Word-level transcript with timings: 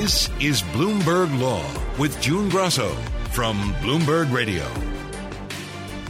This 0.00 0.28
is 0.40 0.60
Bloomberg 0.60 1.38
Law 1.38 1.64
with 2.00 2.20
June 2.20 2.48
Grasso 2.48 2.88
from 3.30 3.72
Bloomberg 3.74 4.32
Radio. 4.32 4.68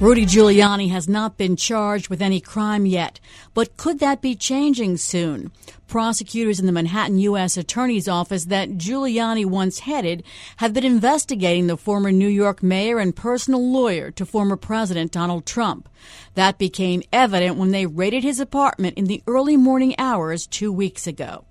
Rudy 0.01 0.25
Giuliani 0.25 0.89
has 0.91 1.07
not 1.07 1.37
been 1.37 1.55
charged 1.55 2.09
with 2.09 2.23
any 2.23 2.41
crime 2.41 2.87
yet, 2.87 3.21
but 3.53 3.77
could 3.77 3.99
that 3.99 4.23
be 4.23 4.35
changing 4.35 4.97
soon? 4.97 5.53
Prosecutors 5.87 6.59
in 6.59 6.65
the 6.65 6.73
Manhattan 6.73 7.19
U.S. 7.19 7.59
Attorney's 7.59 8.09
Office 8.09 8.47
that 8.47 8.79
Giuliani 8.79 9.45
once 9.45 9.81
headed 9.81 10.25
have 10.57 10.73
been 10.73 10.85
investigating 10.85 11.67
the 11.67 11.77
former 11.77 12.11
New 12.11 12.27
York 12.27 12.63
mayor 12.63 12.99
and 12.99 13.15
personal 13.15 13.71
lawyer 13.71 14.11
to 14.13 14.25
former 14.25 14.57
President 14.57 15.13
Donald 15.13 15.45
Trump. 15.45 15.91
That 16.37 16.57
became 16.57 17.03
evident 17.13 17.59
when 17.59 17.73
they 17.73 17.85
raided 17.85 18.25
his 18.25 18.41
apartment 18.41 18.97
in 18.97 19.05
the 19.05 19.23
early 19.27 19.59
morning 19.59 19.95
hours 19.99 20.47
two 20.47 20.73
weeks 20.73 21.07
ago. 21.07 21.45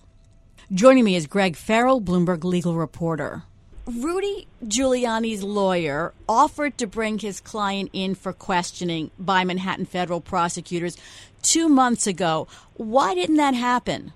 Joining 0.73 1.03
me 1.03 1.15
is 1.15 1.27
Greg 1.27 1.55
Farrell, 1.55 2.01
Bloomberg 2.01 2.43
legal 2.43 2.73
reporter. 2.73 3.43
Rudy 3.85 4.47
Giuliani's 4.65 5.43
lawyer 5.43 6.13
offered 6.27 6.79
to 6.79 6.87
bring 6.87 7.19
his 7.19 7.39
client 7.39 7.91
in 7.93 8.15
for 8.15 8.33
questioning 8.33 9.11
by 9.19 9.43
Manhattan 9.43 9.85
federal 9.85 10.19
prosecutors 10.19 10.97
two 11.43 11.69
months 11.69 12.07
ago. 12.07 12.47
Why 12.73 13.13
didn't 13.13 13.35
that 13.35 13.53
happen? 13.53 14.13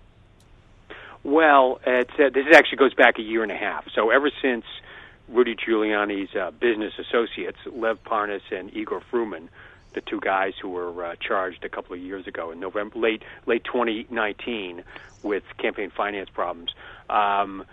Well, 1.24 1.80
uh, 1.86 2.06
this 2.18 2.48
actually 2.56 2.78
goes 2.78 2.96
back 2.96 3.20
a 3.20 3.22
year 3.24 3.44
and 3.44 3.52
a 3.52 3.58
half. 3.58 3.86
So 3.94 4.10
ever 4.10 4.32
since 4.42 4.66
Rudy 5.30 5.56
Giuliani's 5.56 6.36
uh, 6.36 6.50
business 6.60 6.94
associates, 6.98 7.60
Lev 7.72 8.04
Parnas 8.04 8.42
and 8.50 8.76
Igor 8.76 9.04
Fruman, 9.12 9.50
the 9.94 10.02
two 10.02 10.20
guys 10.20 10.54
who 10.62 10.70
were 10.70 11.05
uh, 11.05 11.16
charged 11.20 11.64
a 11.64 11.70
couple 11.70 11.95
of 11.95 12.02
years 12.02 12.28
ago 12.28 12.52
in 12.52 12.59
November, 12.59 13.00
late 13.00 13.23
late 13.45 13.64
2019, 13.64 14.84
with 15.23 15.44
campaign 15.58 15.91
finance 15.95 16.30
problems. 16.30 16.72
Um, 17.09 17.66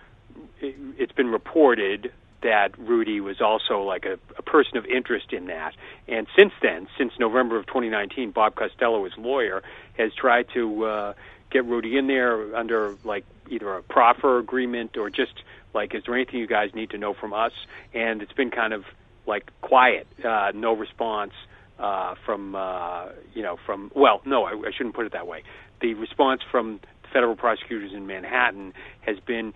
it, 0.59 0.75
it's 0.97 1.11
been 1.11 1.29
reported 1.29 2.11
that 2.41 2.77
Rudy 2.77 3.21
was 3.21 3.41
also 3.41 3.81
like 3.81 4.05
a, 4.05 4.19
a 4.37 4.41
person 4.43 4.77
of 4.77 4.85
interest 4.85 5.33
in 5.33 5.47
that. 5.47 5.73
And 6.07 6.27
since 6.37 6.53
then, 6.61 6.87
since 6.97 7.13
November 7.19 7.57
of 7.57 7.65
2019, 7.65 8.31
Bob 8.31 8.55
Costello, 8.55 9.03
his 9.03 9.17
lawyer, 9.17 9.63
has 9.97 10.13
tried 10.13 10.47
to 10.53 10.85
uh, 10.85 11.13
get 11.49 11.65
Rudy 11.65 11.97
in 11.97 12.07
there 12.07 12.55
under 12.55 12.95
like 13.03 13.25
either 13.49 13.73
a 13.75 13.81
proffer 13.83 14.37
agreement 14.37 14.95
or 14.95 15.09
just 15.09 15.33
like, 15.73 15.95
is 15.95 16.03
there 16.05 16.15
anything 16.15 16.39
you 16.39 16.47
guys 16.47 16.69
need 16.75 16.91
to 16.91 16.97
know 16.97 17.13
from 17.13 17.33
us? 17.33 17.53
And 17.93 18.21
it's 18.21 18.33
been 18.33 18.51
kind 18.51 18.73
of 18.73 18.85
like 19.25 19.49
quiet, 19.61 20.05
uh, 20.23 20.51
no 20.53 20.73
response 20.73 21.33
from 21.77 22.55
uh, 22.55 23.07
you 23.33 23.43
know 23.43 23.57
from 23.65 23.91
well, 23.95 24.21
no, 24.25 24.43
I, 24.43 24.51
I 24.51 24.71
shouldn't 24.75 24.95
put 24.95 25.05
it 25.05 25.13
that 25.13 25.27
way. 25.27 25.43
The 25.81 25.93
response 25.93 26.41
from 26.49 26.79
federal 27.11 27.35
prosecutors 27.35 27.91
in 27.93 28.07
Manhattan 28.07 28.73
has 29.01 29.17
been 29.19 29.53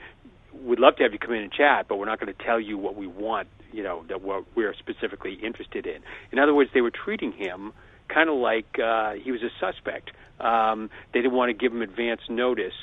we'd 0.54 0.80
love 0.80 0.96
to 0.98 1.04
have 1.04 1.14
you 1.14 1.20
come 1.20 1.34
in 1.34 1.44
and 1.44 1.52
chat, 1.52 1.88
but 1.88 1.98
we're 1.98 2.06
not 2.06 2.20
going 2.20 2.34
to 2.34 2.44
tell 2.44 2.60
you 2.60 2.78
what 2.78 2.96
we 2.96 3.08
want, 3.08 3.48
you 3.72 3.84
know, 3.84 4.04
that 4.10 4.22
what 4.22 4.46
we're 4.56 4.74
specifically 4.74 5.34
interested 5.34 5.86
in. 5.86 6.02
In 6.32 6.40
other 6.40 6.54
words, 6.54 6.72
they 6.74 6.82
were 6.82 6.92
treating 6.92 7.32
him 7.32 7.74
kind 8.08 8.30
of 8.30 8.36
like 8.36 8.80
uh, 8.84 9.14
he 9.14 9.32
was 9.32 9.42
a 9.44 9.50
suspect. 9.60 10.12
Um, 10.40 10.90
they 11.14 11.22
didn't 11.22 11.34
want 11.34 11.50
to 11.50 11.54
give 11.54 11.72
him 11.72 11.82
advance 11.82 12.22
notice 12.30 12.74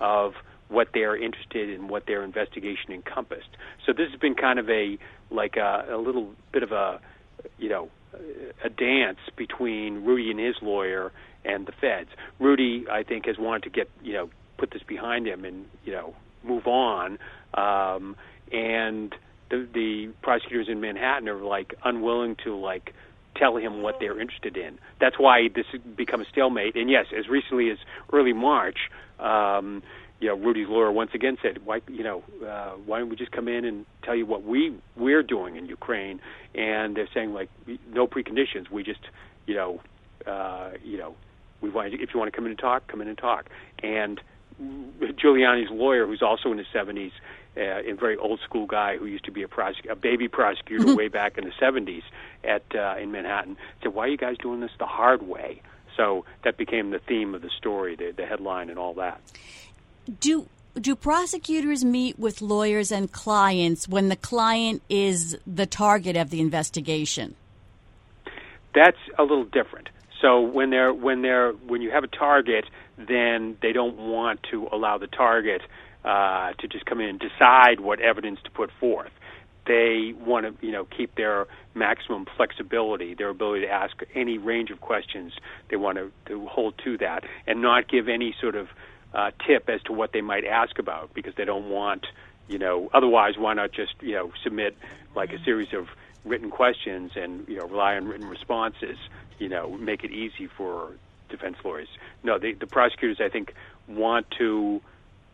of 0.00 0.34
what 0.68 0.88
they're 0.94 1.16
interested 1.16 1.70
in, 1.70 1.88
what 1.88 2.06
their 2.06 2.22
investigation 2.22 2.92
encompassed. 2.92 3.48
So 3.84 3.92
this 3.92 4.10
has 4.10 4.20
been 4.20 4.34
kind 4.34 4.58
of 4.58 4.68
a 4.68 4.98
like 5.30 5.56
a, 5.56 5.86
a 5.90 5.96
little 5.96 6.34
bit 6.52 6.62
of 6.62 6.72
a, 6.72 7.00
you 7.58 7.68
know, 7.68 7.88
a 8.64 8.68
dance 8.68 9.18
between 9.36 10.04
Rudy 10.04 10.30
and 10.30 10.40
his 10.40 10.56
lawyer 10.62 11.12
and 11.44 11.66
the 11.66 11.72
feds. 11.72 12.10
Rudy, 12.38 12.86
I 12.90 13.02
think, 13.02 13.26
has 13.26 13.38
wanted 13.38 13.64
to 13.64 13.70
get 13.70 13.90
you 14.02 14.12
know 14.14 14.30
put 14.58 14.70
this 14.70 14.82
behind 14.82 15.26
him 15.26 15.44
and 15.44 15.66
you 15.84 15.92
know 15.92 16.14
move 16.42 16.66
on. 16.66 17.18
Um, 17.54 18.16
and 18.52 19.14
the, 19.50 19.68
the 19.72 20.08
prosecutors 20.22 20.68
in 20.68 20.80
Manhattan 20.80 21.28
are 21.28 21.42
like 21.42 21.74
unwilling 21.84 22.36
to 22.44 22.54
like 22.56 22.94
tell 23.34 23.56
him 23.56 23.82
what 23.82 24.00
they're 24.00 24.20
interested 24.20 24.56
in. 24.56 24.78
That's 25.00 25.18
why 25.18 25.48
this 25.48 25.66
has 25.72 25.80
become 25.80 26.20
a 26.20 26.24
stalemate. 26.26 26.74
And 26.76 26.88
yes, 26.88 27.06
as 27.16 27.28
recently 27.28 27.70
as 27.70 27.78
early 28.12 28.32
March, 28.32 28.90
um, 29.18 29.82
you 30.20 30.28
know, 30.28 30.34
Rudy's 30.34 30.68
lawyer 30.68 30.90
once 30.90 31.10
again 31.14 31.36
said, 31.42 31.64
"Why, 31.64 31.82
you 31.88 32.02
know, 32.02 32.22
uh, 32.46 32.70
why 32.86 32.98
don't 32.98 33.10
we 33.10 33.16
just 33.16 33.32
come 33.32 33.48
in 33.48 33.64
and 33.64 33.84
tell 34.02 34.14
you 34.14 34.24
what 34.24 34.44
we 34.44 34.74
we're 34.96 35.22
doing 35.22 35.56
in 35.56 35.66
Ukraine?" 35.66 36.20
And 36.54 36.96
they're 36.96 37.08
saying 37.12 37.34
like, 37.34 37.50
no 37.92 38.06
preconditions. 38.06 38.70
We 38.70 38.82
just, 38.82 39.00
you 39.46 39.54
know, 39.54 39.80
uh, 40.26 40.70
you 40.82 40.96
know, 40.96 41.14
we 41.60 41.68
want 41.68 41.92
if 41.92 42.14
you 42.14 42.18
want 42.18 42.32
to 42.32 42.36
come 42.36 42.46
in 42.46 42.52
and 42.52 42.58
talk, 42.58 42.86
come 42.86 43.02
in 43.02 43.08
and 43.08 43.18
talk. 43.18 43.50
And 43.82 44.20
Giuliani's 44.60 45.70
lawyer, 45.70 46.06
who's 46.06 46.22
also 46.22 46.50
in 46.50 46.58
his 46.58 46.66
70s, 46.74 47.12
uh, 47.56 47.60
a 47.60 47.92
very 47.92 48.16
old 48.16 48.40
school 48.40 48.66
guy 48.66 48.96
who 48.96 49.06
used 49.06 49.24
to 49.24 49.30
be 49.30 49.42
a, 49.42 49.48
prosec- 49.48 49.90
a 49.90 49.96
baby 49.96 50.28
prosecutor 50.28 50.84
mm-hmm. 50.84 50.96
way 50.96 51.08
back 51.08 51.36
in 51.36 51.44
the 51.44 51.52
70s 51.60 52.02
at 52.44 52.62
uh, 52.74 52.96
in 53.00 53.12
Manhattan, 53.12 53.56
said, 53.82 53.94
"Why 53.94 54.04
are 54.04 54.08
you 54.08 54.16
guys 54.16 54.36
doing 54.38 54.60
this 54.60 54.72
the 54.78 54.86
hard 54.86 55.22
way?" 55.22 55.62
So 55.96 56.24
that 56.44 56.58
became 56.58 56.90
the 56.90 56.98
theme 56.98 57.34
of 57.34 57.42
the 57.42 57.50
story, 57.56 57.96
the, 57.96 58.12
the 58.14 58.26
headline, 58.26 58.68
and 58.68 58.78
all 58.78 58.94
that. 58.94 59.20
Do 60.20 60.48
do 60.80 60.94
prosecutors 60.94 61.84
meet 61.84 62.18
with 62.18 62.42
lawyers 62.42 62.92
and 62.92 63.10
clients 63.10 63.88
when 63.88 64.08
the 64.08 64.16
client 64.16 64.82
is 64.88 65.36
the 65.46 65.66
target 65.66 66.16
of 66.16 66.30
the 66.30 66.40
investigation? 66.40 67.34
That's 68.74 68.98
a 69.18 69.22
little 69.22 69.44
different. 69.44 69.88
So 70.20 70.40
when 70.40 70.70
they're 70.70 70.92
when 70.92 71.22
they're 71.22 71.52
when 71.52 71.82
you 71.82 71.90
have 71.90 72.04
a 72.04 72.08
target, 72.08 72.66
then 72.96 73.56
they 73.62 73.72
don't 73.72 73.96
want 73.96 74.40
to 74.50 74.68
allow 74.72 74.98
the 74.98 75.06
target 75.06 75.62
uh, 76.04 76.52
to 76.58 76.68
just 76.68 76.86
come 76.86 77.00
in 77.00 77.08
and 77.08 77.18
decide 77.18 77.80
what 77.80 78.00
evidence 78.00 78.38
to 78.44 78.50
put 78.50 78.70
forth. 78.78 79.10
They 79.66 80.14
want 80.16 80.46
to, 80.46 80.66
you 80.66 80.72
know, 80.72 80.84
keep 80.84 81.16
their 81.16 81.46
maximum 81.74 82.26
flexibility, 82.36 83.14
their 83.14 83.30
ability 83.30 83.62
to 83.62 83.72
ask 83.72 83.96
any 84.14 84.38
range 84.38 84.70
of 84.70 84.80
questions. 84.80 85.32
They 85.68 85.76
want 85.76 85.98
to, 85.98 86.12
to 86.26 86.46
hold 86.46 86.74
to 86.84 86.98
that 86.98 87.24
and 87.48 87.60
not 87.60 87.88
give 87.88 88.08
any 88.08 88.34
sort 88.40 88.54
of 88.54 88.68
uh, 89.16 89.30
tip 89.46 89.68
as 89.70 89.82
to 89.84 89.92
what 89.92 90.12
they 90.12 90.20
might 90.20 90.44
ask 90.44 90.78
about 90.78 91.12
because 91.14 91.34
they 91.36 91.46
don't 91.46 91.70
want, 91.70 92.06
you 92.48 92.58
know, 92.58 92.90
otherwise 92.92 93.38
why 93.38 93.54
not 93.54 93.72
just, 93.72 93.94
you 94.00 94.12
know, 94.12 94.30
submit 94.44 94.76
like 95.14 95.32
a 95.32 95.42
series 95.42 95.72
of 95.72 95.88
written 96.26 96.50
questions 96.50 97.12
and 97.14 97.46
you 97.48 97.56
know 97.56 97.66
rely 97.66 97.94
on 97.96 98.06
written 98.06 98.28
responses. 98.28 98.98
You 99.38 99.48
know, 99.48 99.70
make 99.70 100.04
it 100.04 100.12
easy 100.12 100.46
for 100.46 100.92
defense 101.28 101.56
lawyers. 101.64 101.88
No, 102.22 102.38
the, 102.38 102.52
the 102.52 102.66
prosecutors, 102.66 103.18
I 103.20 103.28
think, 103.28 103.52
want 103.88 104.26
to 104.38 104.80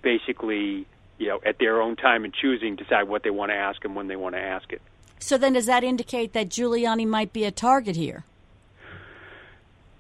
basically, 0.03 0.87
you 1.19 1.29
know, 1.29 1.41
at 1.45 1.59
their 1.59 1.81
own 1.81 1.95
time 1.95 2.25
and 2.25 2.35
choosing, 2.35 2.75
decide 2.75 3.05
what 3.05 3.23
they 3.23 3.31
want 3.31 3.51
to 3.51 3.57
ask 3.57 3.85
and 3.85 3.95
when 3.95 4.09
they 4.09 4.17
want 4.17 4.35
to 4.35 4.41
ask 4.41 4.73
it. 4.73 4.83
So 5.21 5.39
then, 5.39 5.53
does 5.53 5.67
that 5.67 5.85
indicate 5.85 6.33
that 6.33 6.49
Giuliani 6.49 7.07
might 7.07 7.33
be 7.33 7.45
a 7.45 7.53
target 7.53 7.95
here? 7.95 8.25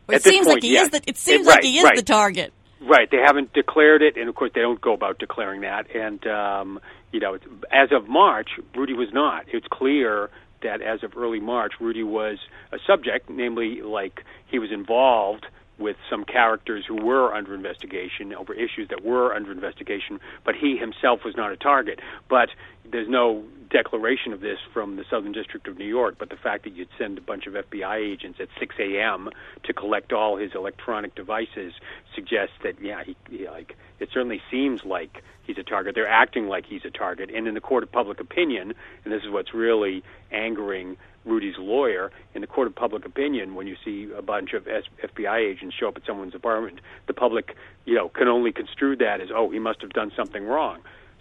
It 0.09 0.23
seems 0.25 0.47
point, 0.47 0.57
like 0.57 0.63
he 0.65 0.73
yes. 0.73 0.87
is. 0.87 0.91
The, 0.91 1.03
it 1.07 1.17
seems 1.17 1.47
it, 1.47 1.49
like 1.49 1.57
right, 1.59 1.65
he 1.65 1.79
is 1.79 1.85
right. 1.85 1.97
the 1.97 2.03
target. 2.03 2.53
Right. 2.83 3.09
They 3.11 3.19
haven't 3.19 3.53
declared 3.53 4.03
it, 4.03 4.17
and 4.17 4.29
of 4.29 4.35
course, 4.35 4.51
they 4.55 4.61
don't 4.61 4.81
go 4.81 4.93
about 4.93 5.19
declaring 5.19 5.61
that. 5.61 5.95
And 5.95 6.27
um, 6.27 6.81
you 7.13 7.21
know, 7.21 7.39
as 7.71 7.93
of 7.93 8.09
March, 8.09 8.51
Rudy 8.75 8.95
was 8.95 9.13
not. 9.13 9.45
It's 9.49 9.67
clear 9.71 10.31
that 10.63 10.83
as 10.83 11.03
of 11.03 11.17
early 11.17 11.41
March, 11.41 11.75
Rudy 11.81 12.03
was 12.03 12.39
a 12.73 12.79
subject, 12.87 13.31
namely, 13.31 13.83
like 13.83 14.25
he 14.47 14.59
was 14.59 14.73
involved 14.73 15.47
with 15.79 15.97
some 16.11 16.25
characters 16.25 16.85
who 16.87 16.97
were 17.05 17.35
under 17.35 17.55
investigation 17.55 18.35
over 18.35 18.53
issues 18.55 18.89
that 18.91 19.05
were 19.05 19.35
under 19.35 19.51
investigation, 19.51 20.21
but 20.45 20.55
he 20.55 20.77
himself 20.77 21.25
was 21.25 21.37
not 21.37 21.51
a 21.51 21.57
target. 21.57 21.99
But 22.29 22.51
there's 22.91 23.09
no 23.09 23.45
declaration 23.71 24.33
of 24.33 24.41
this 24.41 24.59
from 24.73 24.97
the 24.97 25.05
Southern 25.09 25.33
District 25.33 25.67
of 25.67 25.79
New 25.79 25.87
York, 25.87 26.17
but 26.19 26.29
the 26.29 26.37
fact 26.37 26.65
that 26.65 26.75
you'd 26.75 26.89
send 26.99 27.17
a 27.17 27.23
bunch 27.23 27.47
of 27.47 27.55
FBI 27.55 27.97
agents 27.97 28.39
at 28.41 28.49
6 28.61 28.75
a.m. 28.79 29.31
to 29.65 29.73
collect 29.73 30.13
all 30.13 30.37
his 30.37 30.53
electronic 30.55 31.15
devices 31.15 31.73
suggests 32.15 32.55
that, 32.63 32.81
yeah, 32.83 33.03
he, 33.05 33.17
he, 33.31 33.49
like 33.49 33.77
it 33.99 34.11
certainly 34.13 34.43
seems 34.51 34.85
like 34.85 35.23
he's 35.45 35.59
a 35.59 35.63
target. 35.63 35.95
They're 35.95 36.09
acting 36.09 36.49
like 36.49 36.67
he's 36.67 36.85
a 36.85 36.91
target, 36.91 37.31
and 37.35 37.49
in 37.49 37.55
the 37.55 37.61
court 37.61 37.83
of 37.83 37.91
public 37.91 38.21
opinion, 38.21 38.75
and 39.05 39.13
this 39.13 39.23
is 39.23 39.31
what's 39.31 39.55
really 39.55 40.03
angering 40.31 40.97
Rudy's 41.25 41.57
lawyer, 41.57 42.11
in 42.35 42.41
the 42.41 42.47
court 42.47 42.67
of 42.67 42.75
public 42.75 43.07
opinion, 43.07 43.55
when 43.55 43.67
you 43.67 43.77
see 43.85 44.11
a 44.17 44.23
bunch 44.23 44.55
of 44.55 44.65
FBI 44.65 45.39
agents 45.39 45.77
show 45.79 45.89
up 45.89 45.97
at 45.97 46.03
someone's 46.05 46.35
apartment, 46.35 46.81
the 47.07 47.15
public, 47.15 47.57
you 47.85 47.95
know, 47.95 48.09
can 48.09 48.29
only 48.29 48.53
construe 48.53 48.97
that 48.97 49.21
as, 49.21 49.29
oh, 49.35 49.51
he 49.51 49.61
must 49.61 49.81
have 49.83 49.91
done 49.91 50.11
something 50.17 50.45
wrong. 50.45 50.81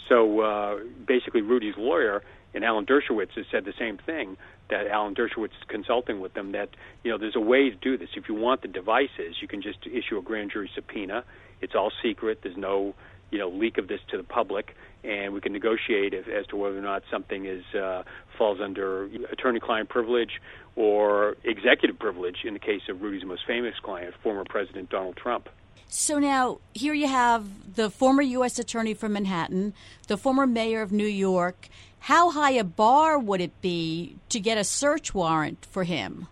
So 0.09 0.41
uh, 0.41 0.79
basically, 1.07 1.41
Rudy's 1.41 1.75
lawyer 1.77 2.23
and 2.53 2.65
Alan 2.65 2.85
Dershowitz 2.85 3.33
has 3.35 3.45
said 3.51 3.65
the 3.65 3.73
same 3.79 3.97
thing. 3.97 4.37
That 4.69 4.87
Alan 4.87 5.15
Dershowitz 5.15 5.51
is 5.51 5.67
consulting 5.67 6.21
with 6.21 6.33
them. 6.33 6.53
That 6.53 6.69
you 7.03 7.11
know, 7.11 7.17
there's 7.17 7.35
a 7.35 7.41
way 7.41 7.69
to 7.69 7.75
do 7.75 7.97
this. 7.97 8.09
If 8.15 8.29
you 8.29 8.35
want 8.35 8.61
the 8.61 8.67
devices, 8.67 9.35
you 9.41 9.47
can 9.47 9.61
just 9.61 9.79
issue 9.85 10.17
a 10.17 10.21
grand 10.21 10.51
jury 10.51 10.69
subpoena. 10.73 11.23
It's 11.61 11.75
all 11.75 11.91
secret. 12.01 12.39
There's 12.43 12.57
no 12.57 12.95
you 13.31 13.39
know 13.39 13.49
leak 13.49 13.77
of 13.77 13.87
this 13.87 13.99
to 14.11 14.17
the 14.17 14.23
public, 14.23 14.75
and 15.03 15.33
we 15.33 15.41
can 15.41 15.53
negotiate 15.53 16.13
if, 16.13 16.27
as 16.27 16.45
to 16.47 16.55
whether 16.55 16.77
or 16.77 16.81
not 16.81 17.03
something 17.11 17.45
is 17.45 17.63
uh, 17.75 18.03
falls 18.37 18.59
under 18.61 19.05
attorney-client 19.31 19.89
privilege 19.89 20.41
or 20.75 21.35
executive 21.43 21.99
privilege 21.99 22.37
in 22.45 22.53
the 22.53 22.59
case 22.59 22.81
of 22.89 23.01
Rudy's 23.01 23.25
most 23.25 23.43
famous 23.45 23.75
client, 23.83 24.13
former 24.23 24.45
President 24.45 24.89
Donald 24.89 25.17
Trump. 25.17 25.49
So 25.93 26.19
now 26.19 26.59
here 26.73 26.93
you 26.93 27.09
have 27.09 27.75
the 27.75 27.89
former 27.89 28.21
U.S. 28.21 28.57
Attorney 28.57 28.93
from 28.93 29.11
Manhattan, 29.11 29.73
the 30.07 30.15
former 30.15 30.47
Mayor 30.47 30.81
of 30.81 30.93
New 30.93 31.05
York. 31.05 31.67
How 31.99 32.31
high 32.31 32.51
a 32.51 32.63
bar 32.63 33.19
would 33.19 33.41
it 33.41 33.59
be 33.59 34.15
to 34.29 34.39
get 34.39 34.57
a 34.57 34.63
search 34.63 35.13
warrant 35.13 35.67
for 35.69 35.83
him? 35.83 36.27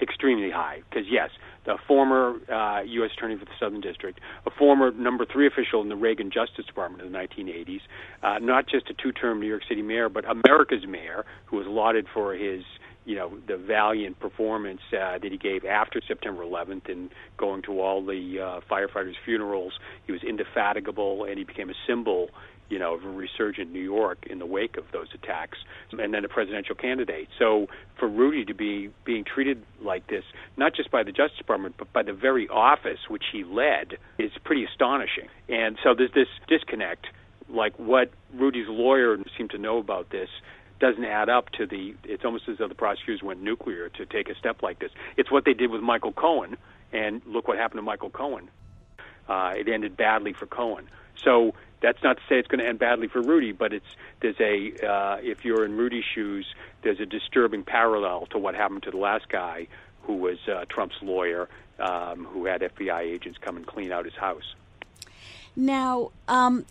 Extremely 0.00 0.50
high, 0.50 0.80
because 0.88 1.06
yes, 1.10 1.28
the 1.66 1.76
former 1.86 2.40
uh, 2.50 2.80
U.S. 2.80 3.10
Attorney 3.14 3.36
for 3.36 3.44
the 3.44 3.50
Southern 3.60 3.82
District, 3.82 4.18
a 4.46 4.50
former 4.50 4.92
number 4.92 5.26
three 5.26 5.46
official 5.46 5.82
in 5.82 5.90
the 5.90 5.96
Reagan 5.96 6.30
Justice 6.30 6.64
Department 6.64 7.04
in 7.04 7.12
the 7.12 7.18
1980s, 7.18 7.82
uh, 8.22 8.38
not 8.38 8.66
just 8.66 8.88
a 8.88 8.94
two-term 8.94 9.40
New 9.40 9.46
York 9.46 9.64
City 9.68 9.82
mayor, 9.82 10.08
but 10.08 10.24
America's 10.24 10.86
mayor, 10.86 11.26
who 11.44 11.58
was 11.58 11.66
lauded 11.66 12.06
for 12.14 12.32
his 12.32 12.64
you 13.04 13.16
know 13.16 13.32
the 13.46 13.56
valiant 13.56 14.18
performance 14.20 14.80
uh, 14.92 15.18
that 15.18 15.30
he 15.30 15.38
gave 15.38 15.64
after 15.64 16.00
September 16.06 16.42
11th 16.42 16.88
in 16.88 17.10
going 17.36 17.62
to 17.62 17.80
all 17.80 18.04
the 18.04 18.38
uh, 18.40 18.60
firefighters' 18.70 19.14
funerals. 19.24 19.72
He 20.06 20.12
was 20.12 20.22
indefatigable, 20.22 21.24
and 21.24 21.38
he 21.38 21.44
became 21.44 21.70
a 21.70 21.74
symbol, 21.86 22.30
you 22.68 22.78
know, 22.78 22.94
of 22.94 23.04
a 23.04 23.08
resurgent 23.08 23.72
New 23.72 23.82
York 23.82 24.26
in 24.28 24.38
the 24.38 24.46
wake 24.46 24.76
of 24.76 24.84
those 24.92 25.08
attacks. 25.14 25.58
And 25.92 26.14
then 26.14 26.24
a 26.24 26.28
presidential 26.28 26.74
candidate. 26.74 27.28
So 27.38 27.66
for 27.98 28.08
Rudy 28.08 28.44
to 28.44 28.54
be 28.54 28.90
being 29.04 29.24
treated 29.24 29.62
like 29.82 30.06
this, 30.06 30.24
not 30.56 30.74
just 30.74 30.90
by 30.90 31.02
the 31.02 31.12
Justice 31.12 31.38
Department, 31.38 31.74
but 31.78 31.92
by 31.92 32.02
the 32.02 32.12
very 32.12 32.48
office 32.48 33.00
which 33.08 33.24
he 33.32 33.44
led, 33.44 33.98
is 34.18 34.30
pretty 34.44 34.64
astonishing. 34.64 35.28
And 35.48 35.78
so 35.82 35.94
there's 35.96 36.12
this 36.12 36.28
disconnect. 36.48 37.06
Like 37.48 37.76
what 37.78 38.12
Rudy's 38.32 38.68
lawyer 38.68 39.16
seemed 39.36 39.50
to 39.50 39.58
know 39.58 39.78
about 39.78 40.10
this 40.10 40.28
doesn't 40.80 41.04
add 41.04 41.28
up 41.28 41.50
to 41.50 41.66
the. 41.66 41.94
It's 42.04 42.24
almost 42.24 42.48
as 42.48 42.58
though 42.58 42.68
the 42.68 42.74
prosecutors 42.74 43.22
went 43.22 43.42
nuclear 43.42 43.88
to 43.90 44.06
take 44.06 44.28
a 44.28 44.34
step 44.34 44.62
like 44.62 44.80
this. 44.80 44.90
It's 45.16 45.30
what 45.30 45.44
they 45.44 45.54
did 45.54 45.70
with 45.70 45.82
Michael 45.82 46.12
Cohen, 46.12 46.56
and 46.92 47.22
look 47.26 47.46
what 47.46 47.58
happened 47.58 47.78
to 47.78 47.82
Michael 47.82 48.10
Cohen. 48.10 48.50
Uh, 49.28 49.54
it 49.56 49.68
ended 49.68 49.96
badly 49.96 50.32
for 50.32 50.46
Cohen. 50.46 50.88
So 51.22 51.54
that's 51.80 52.02
not 52.02 52.16
to 52.16 52.22
say 52.28 52.38
it's 52.38 52.48
going 52.48 52.60
to 52.60 52.66
end 52.66 52.78
badly 52.78 53.08
for 53.08 53.20
Rudy, 53.20 53.52
but 53.52 53.72
it's 53.72 53.86
there's 54.20 54.40
a 54.40 54.86
uh, 54.86 55.18
if 55.22 55.44
you're 55.44 55.64
in 55.64 55.76
Rudy's 55.76 56.04
shoes, 56.14 56.46
there's 56.82 56.98
a 56.98 57.06
disturbing 57.06 57.62
parallel 57.62 58.26
to 58.30 58.38
what 58.38 58.54
happened 58.54 58.82
to 58.84 58.90
the 58.90 58.96
last 58.96 59.28
guy 59.28 59.68
who 60.02 60.16
was 60.16 60.38
uh, 60.48 60.64
Trump's 60.68 60.96
lawyer, 61.02 61.48
um, 61.78 62.24
who 62.24 62.46
had 62.46 62.62
FBI 62.62 63.00
agents 63.02 63.38
come 63.40 63.56
and 63.56 63.66
clean 63.66 63.92
out 63.92 64.04
his 64.06 64.14
house. 64.14 64.54
Now, 65.56 66.10
um, 66.26 66.64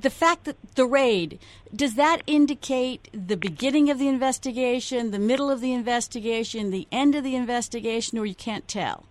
the 0.00 0.10
fact 0.10 0.44
that 0.44 0.56
the 0.74 0.86
raid 0.86 1.38
does 1.74 1.94
that 1.94 2.22
indicate 2.26 3.08
the 3.12 3.36
beginning 3.36 3.90
of 3.90 3.98
the 3.98 4.08
investigation, 4.08 5.10
the 5.10 5.18
middle 5.18 5.50
of 5.50 5.60
the 5.60 5.72
investigation, 5.72 6.70
the 6.70 6.86
end 6.92 7.14
of 7.14 7.24
the 7.24 7.34
investigation, 7.34 8.18
or 8.18 8.26
you 8.26 8.34
can't 8.34 8.66
tell? 8.68 9.04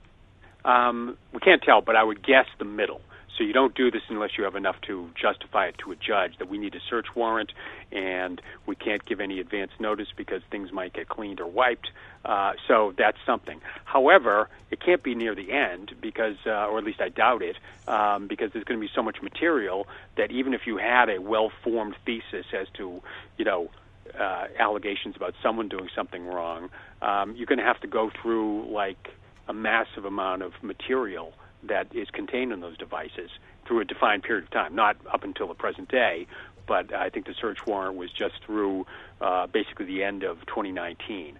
Um, 0.63 1.17
we 1.33 1.39
can't 1.39 1.61
tell, 1.61 1.81
but 1.81 1.95
I 1.95 2.03
would 2.03 2.25
guess 2.25 2.47
the 2.57 2.65
middle. 2.65 3.01
So 3.37 3.43
you 3.43 3.53
don't 3.53 3.75
do 3.75 3.91
this 3.91 4.01
unless 4.09 4.37
you 4.37 4.45
have 4.45 4.55
enough 4.55 4.79
to 4.87 5.09
justify 5.19 5.67
it 5.67 5.77
to 5.79 5.91
a 5.91 5.95
judge 5.95 6.37
that 6.37 6.47
we 6.47 6.57
need 6.57 6.73
a 6.75 6.79
search 6.89 7.07
warrant 7.15 7.51
and 7.91 8.41
we 8.65 8.75
can't 8.75 9.03
give 9.05 9.19
any 9.19 9.39
advance 9.39 9.71
notice 9.79 10.07
because 10.15 10.41
things 10.49 10.71
might 10.71 10.93
get 10.93 11.09
cleaned 11.09 11.41
or 11.41 11.47
wiped. 11.47 11.89
Uh, 12.23 12.53
so 12.67 12.93
that's 12.97 13.17
something. 13.25 13.59
However, 13.83 14.49
it 14.71 14.79
can't 14.79 15.03
be 15.03 15.15
near 15.15 15.35
the 15.35 15.51
end 15.51 15.93
because, 16.01 16.37
uh, 16.45 16.67
or 16.67 16.77
at 16.77 16.83
least 16.85 17.01
I 17.01 17.09
doubt 17.09 17.41
it, 17.41 17.57
um, 17.87 18.27
because 18.27 18.51
there's 18.53 18.63
going 18.63 18.79
to 18.79 18.85
be 18.85 18.91
so 18.95 19.03
much 19.03 19.21
material 19.21 19.87
that 20.17 20.31
even 20.31 20.53
if 20.53 20.61
you 20.65 20.77
had 20.77 21.09
a 21.09 21.19
well-formed 21.19 21.95
thesis 22.05 22.45
as 22.53 22.67
to, 22.75 23.01
you 23.37 23.45
know, 23.45 23.69
uh, 24.17 24.45
allegations 24.59 25.15
about 25.15 25.33
someone 25.43 25.67
doing 25.67 25.89
something 25.93 26.25
wrong, 26.25 26.69
um, 27.01 27.35
you're 27.35 27.47
going 27.47 27.59
to 27.59 27.65
have 27.65 27.81
to 27.81 27.87
go 27.87 28.09
through 28.21 28.71
like 28.71 29.09
a 29.47 29.53
massive 29.53 30.05
amount 30.05 30.41
of 30.41 30.53
material 30.61 31.33
that 31.67 31.93
is 31.95 32.09
contained 32.09 32.51
in 32.51 32.59
those 32.59 32.77
devices 32.77 33.29
through 33.65 33.81
a 33.81 33.85
defined 33.85 34.23
period 34.23 34.45
of 34.45 34.51
time, 34.51 34.75
not 34.75 34.97
up 35.11 35.23
until 35.23 35.47
the 35.47 35.53
present 35.53 35.89
day, 35.89 36.27
but 36.67 36.93
I 36.93 37.09
think 37.09 37.25
the 37.25 37.33
search 37.39 37.65
warrant 37.65 37.95
was 37.95 38.11
just 38.11 38.35
through 38.45 38.85
uh, 39.21 39.47
basically 39.47 39.85
the 39.85 40.03
end 40.03 40.23
of 40.23 40.39
2019. 40.47 41.37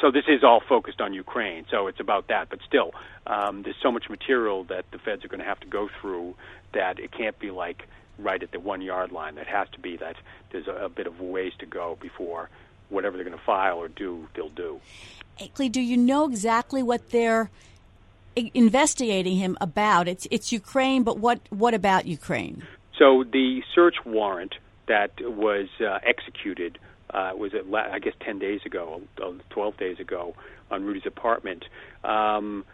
So 0.00 0.10
this 0.10 0.24
is 0.28 0.44
all 0.44 0.60
focused 0.68 1.00
on 1.00 1.12
Ukraine, 1.12 1.64
so 1.70 1.88
it's 1.88 1.98
about 1.98 2.28
that. 2.28 2.48
But 2.50 2.60
still, 2.66 2.92
um, 3.26 3.62
there's 3.62 3.76
so 3.82 3.90
much 3.90 4.08
material 4.08 4.64
that 4.64 4.84
the 4.92 4.98
feds 4.98 5.24
are 5.24 5.28
going 5.28 5.40
to 5.40 5.46
have 5.46 5.60
to 5.60 5.66
go 5.66 5.88
through 6.00 6.36
that 6.72 7.00
it 7.00 7.10
can't 7.10 7.38
be 7.38 7.50
like 7.50 7.88
right 8.18 8.40
at 8.42 8.52
the 8.52 8.60
one 8.60 8.80
yard 8.80 9.10
line. 9.10 9.38
It 9.38 9.48
has 9.48 9.68
to 9.70 9.80
be 9.80 9.96
that 9.96 10.16
there's 10.52 10.68
a, 10.68 10.84
a 10.84 10.88
bit 10.88 11.06
of 11.06 11.20
ways 11.20 11.52
to 11.58 11.66
go 11.66 11.98
before 12.00 12.48
whatever 12.90 13.16
they're 13.16 13.24
going 13.24 13.36
to 13.36 13.44
file 13.44 13.78
or 13.78 13.88
do, 13.88 14.28
they'll 14.34 14.48
do. 14.48 14.80
Akley, 15.40 15.70
do 15.70 15.80
you 15.80 15.96
know 15.96 16.26
exactly 16.26 16.82
what 16.82 17.10
they're 17.10 17.50
investigating 18.36 19.36
him 19.36 19.56
about? 19.60 20.08
It's 20.08 20.26
it's 20.30 20.52
Ukraine, 20.52 21.02
but 21.02 21.18
what 21.18 21.40
what 21.50 21.74
about 21.74 22.06
Ukraine? 22.06 22.62
So 22.98 23.24
the 23.24 23.62
search 23.74 23.96
warrant 24.04 24.54
that 24.86 25.12
was 25.20 25.68
uh, 25.80 25.98
executed 26.04 26.78
uh, 27.10 27.32
was 27.34 27.52
la- 27.66 27.90
I 27.92 27.98
guess 27.98 28.14
ten 28.20 28.38
days 28.38 28.60
ago, 28.64 29.02
uh, 29.22 29.32
twelve 29.50 29.76
days 29.76 29.98
ago, 30.00 30.34
on 30.70 30.84
Rudy's 30.84 31.06
apartment. 31.06 31.64
Um, 32.04 32.64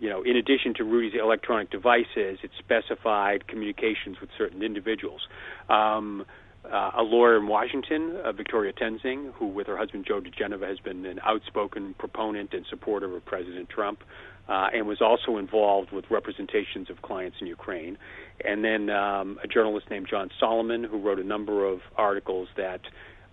you 0.00 0.08
know, 0.08 0.22
in 0.22 0.36
addition 0.36 0.74
to 0.74 0.84
Rudy's 0.84 1.18
electronic 1.18 1.70
devices, 1.70 2.38
it 2.42 2.50
specified 2.58 3.46
communications 3.46 4.20
with 4.20 4.30
certain 4.36 4.62
individuals. 4.62 5.28
Um, 5.68 6.26
uh, 6.70 6.92
a 6.96 7.02
lawyer 7.02 7.36
in 7.36 7.48
Washington, 7.48 8.16
uh, 8.24 8.32
Victoria 8.32 8.72
Toensing, 8.72 9.32
who, 9.34 9.46
with 9.46 9.66
her 9.66 9.76
husband 9.76 10.04
Joe 10.06 10.20
diGenova, 10.20 10.68
has 10.68 10.78
been 10.78 11.04
an 11.06 11.18
outspoken 11.24 11.94
proponent 11.98 12.52
and 12.52 12.64
supporter 12.70 13.14
of 13.16 13.24
President 13.24 13.68
Trump, 13.68 14.02
uh, 14.48 14.68
and 14.72 14.86
was 14.86 15.00
also 15.00 15.38
involved 15.38 15.92
with 15.92 16.04
representations 16.10 16.88
of 16.90 17.02
clients 17.02 17.38
in 17.40 17.46
Ukraine. 17.46 17.98
And 18.44 18.64
then 18.64 18.90
um, 18.90 19.38
a 19.42 19.48
journalist 19.48 19.86
named 19.90 20.06
John 20.08 20.30
Solomon, 20.38 20.84
who 20.84 20.98
wrote 20.98 21.18
a 21.18 21.24
number 21.24 21.64
of 21.66 21.80
articles 21.96 22.48
that 22.56 22.80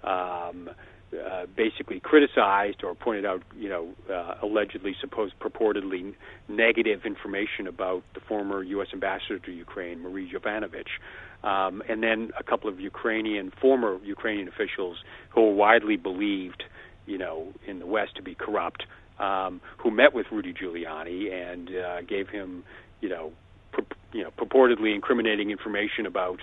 um, 0.03 0.69
uh, 1.11 1.45
basically 1.55 1.99
criticized 1.99 2.83
or 2.83 2.93
pointed 2.93 3.25
out, 3.25 3.41
you 3.57 3.67
know, 3.67 3.89
uh, 4.11 4.35
allegedly, 4.43 4.95
supposed, 5.01 5.33
purportedly 5.39 6.13
negative 6.47 7.05
information 7.05 7.65
about 7.67 8.03
the 8.13 8.19
former 8.21 8.61
U.S. 8.63 8.87
ambassador 8.93 9.39
to 9.39 9.51
Ukraine, 9.51 10.01
Marie 10.01 10.31
Yovanovitch. 10.31 10.99
Um, 11.43 11.81
and 11.87 12.03
then 12.03 12.31
a 12.37 12.43
couple 12.43 12.69
of 12.69 12.79
Ukrainian, 12.79 13.51
former 13.61 13.97
Ukrainian 14.03 14.47
officials 14.47 14.97
who 15.29 15.41
were 15.41 15.53
widely 15.53 15.95
believed, 15.95 16.63
you 17.05 17.17
know, 17.17 17.53
in 17.65 17.79
the 17.79 17.85
West 17.85 18.15
to 18.17 18.21
be 18.21 18.35
corrupt, 18.35 18.85
um, 19.19 19.61
who 19.77 19.91
met 19.91 20.13
with 20.13 20.27
Rudy 20.31 20.53
Giuliani 20.53 21.31
and 21.31 21.69
uh, 21.69 22.01
gave 22.01 22.29
him, 22.29 22.63
you 23.01 23.09
know, 23.09 23.31
pur- 23.71 23.85
you 24.11 24.23
know, 24.23 24.31
purportedly 24.31 24.93
incriminating 24.93 25.51
information 25.51 26.05
about 26.05 26.39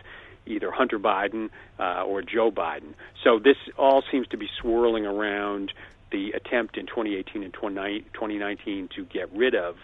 either 0.46 0.70
Hunter 0.70 0.98
Biden 0.98 1.50
uh, 1.78 2.04
or 2.04 2.22
Joe 2.22 2.50
Biden. 2.50 2.94
So 3.22 3.38
this 3.38 3.56
all 3.76 4.02
seems 4.10 4.28
to 4.28 4.36
be 4.36 4.48
swirling 4.60 5.04
around 5.04 5.72
the 6.12 6.30
attempt 6.30 6.76
in 6.76 6.86
2018 6.86 7.42
and 7.42 7.52
2019 7.52 8.88
to 8.94 9.04
get 9.04 9.30
rid 9.32 9.54
of 9.54 9.76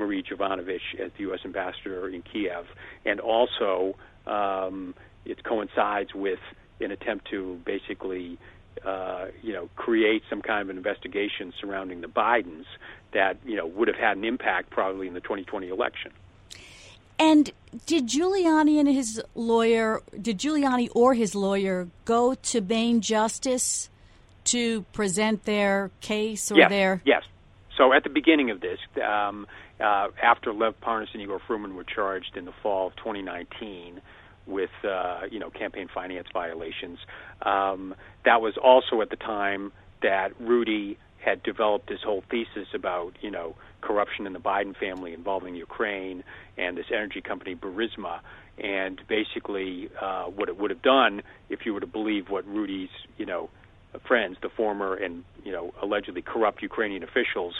Marie 0.00 0.22
Yovanovitch 0.22 0.98
as 0.98 1.12
the 1.16 1.20
U.S. 1.24 1.40
ambassador 1.44 2.08
in 2.08 2.22
Kiev, 2.22 2.66
and 3.04 3.20
also 3.20 3.94
um, 4.26 4.94
it 5.24 5.44
coincides 5.44 6.14
with 6.14 6.40
an 6.80 6.90
attempt 6.90 7.28
to 7.30 7.60
basically, 7.64 8.38
uh, 8.84 9.26
you 9.42 9.52
know, 9.52 9.68
create 9.76 10.22
some 10.28 10.42
kind 10.42 10.62
of 10.62 10.70
an 10.70 10.76
investigation 10.76 11.52
surrounding 11.60 12.00
the 12.00 12.08
Bidens 12.08 12.64
that 13.12 13.36
you 13.44 13.56
know 13.56 13.66
would 13.66 13.88
have 13.88 13.96
had 13.96 14.16
an 14.16 14.24
impact 14.24 14.70
probably 14.70 15.06
in 15.06 15.14
the 15.14 15.20
2020 15.20 15.68
election. 15.68 16.10
And 17.18 17.52
did 17.84 18.08
Giuliani 18.08 18.80
and 18.80 18.88
his 18.88 19.22
lawyer, 19.34 20.00
did 20.20 20.38
Giuliani 20.38 20.88
or 20.94 21.12
his 21.12 21.34
lawyer 21.34 21.88
go 22.06 22.34
to 22.34 22.62
Main 22.62 23.02
Justice 23.02 23.90
to 24.44 24.82
present 24.94 25.44
their 25.44 25.90
case 26.00 26.50
or 26.50 26.56
yes, 26.56 26.70
their? 26.70 27.02
Yes. 27.04 27.24
So 27.76 27.92
at 27.92 28.04
the 28.04 28.08
beginning 28.08 28.50
of 28.50 28.62
this, 28.62 28.78
um, 29.04 29.46
uh, 29.80 30.08
after 30.22 30.52
Lev 30.52 30.74
Parnas 30.80 31.08
and 31.12 31.22
Igor 31.22 31.40
Fruman 31.48 31.74
were 31.74 31.84
charged 31.84 32.36
in 32.36 32.44
the 32.44 32.52
fall 32.62 32.88
of 32.88 32.96
2019 32.96 34.00
with, 34.46 34.70
uh, 34.84 35.20
you 35.30 35.38
know, 35.38 35.50
campaign 35.50 35.88
finance 35.92 36.28
violations, 36.32 36.98
um, 37.42 37.94
that 38.24 38.40
was 38.40 38.54
also 38.62 39.00
at 39.00 39.10
the 39.10 39.16
time 39.16 39.72
that 40.02 40.38
Rudy 40.40 40.98
had 41.24 41.42
developed 41.42 41.88
this 41.88 42.00
whole 42.02 42.24
thesis 42.30 42.68
about, 42.74 43.12
you 43.20 43.30
know, 43.30 43.54
corruption 43.82 44.26
in 44.26 44.32
the 44.32 44.40
Biden 44.40 44.76
family 44.76 45.12
involving 45.12 45.54
Ukraine 45.54 46.24
and 46.56 46.76
this 46.76 46.86
energy 46.90 47.20
company 47.20 47.54
Burisma. 47.54 48.20
And 48.58 49.00
basically, 49.08 49.90
uh, 50.00 50.24
what 50.24 50.48
it 50.48 50.58
would 50.58 50.70
have 50.70 50.82
done, 50.82 51.22
if 51.48 51.60
you 51.64 51.72
were 51.72 51.80
to 51.80 51.86
believe 51.86 52.28
what 52.28 52.46
Rudy's, 52.46 52.90
you 53.16 53.26
know, 53.26 53.48
friends, 54.06 54.36
the 54.42 54.48
former 54.48 54.94
and 54.94 55.24
you 55.44 55.52
know 55.52 55.72
allegedly 55.82 56.22
corrupt 56.22 56.62
Ukrainian 56.62 57.02
officials, 57.02 57.54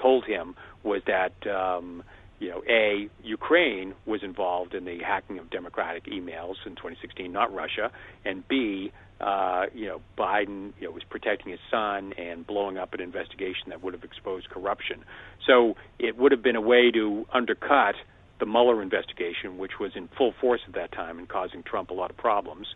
told 0.00 0.24
him, 0.24 0.54
was 0.82 1.02
that 1.06 1.34
um, 1.46 2.02
you 2.38 2.50
know, 2.50 2.62
a 2.68 3.08
Ukraine 3.22 3.94
was 4.04 4.22
involved 4.22 4.74
in 4.74 4.84
the 4.84 4.98
hacking 4.98 5.38
of 5.38 5.50
democratic 5.50 6.04
emails 6.04 6.56
in 6.66 6.72
2016, 6.72 7.32
not 7.32 7.52
Russia, 7.54 7.90
and 8.24 8.46
b 8.46 8.92
uh, 9.20 9.64
you 9.74 9.86
know, 9.86 10.02
Biden, 10.18 10.72
you 10.78 10.86
know, 10.86 10.90
was 10.90 11.02
protecting 11.08 11.50
his 11.50 11.60
son 11.70 12.12
and 12.18 12.46
blowing 12.46 12.76
up 12.76 12.92
an 12.92 13.00
investigation 13.00 13.70
that 13.70 13.82
would 13.82 13.94
have 13.94 14.04
exposed 14.04 14.50
corruption. 14.50 15.04
So 15.46 15.76
it 15.98 16.18
would 16.18 16.32
have 16.32 16.42
been 16.42 16.56
a 16.56 16.60
way 16.60 16.90
to 16.90 17.24
undercut 17.32 17.94
the 18.38 18.44
Mueller 18.44 18.82
investigation, 18.82 19.56
which 19.56 19.80
was 19.80 19.92
in 19.94 20.08
full 20.18 20.34
force 20.38 20.60
at 20.68 20.74
that 20.74 20.92
time 20.92 21.18
and 21.18 21.26
causing 21.26 21.62
Trump 21.62 21.88
a 21.88 21.94
lot 21.94 22.10
of 22.10 22.18
problems, 22.18 22.66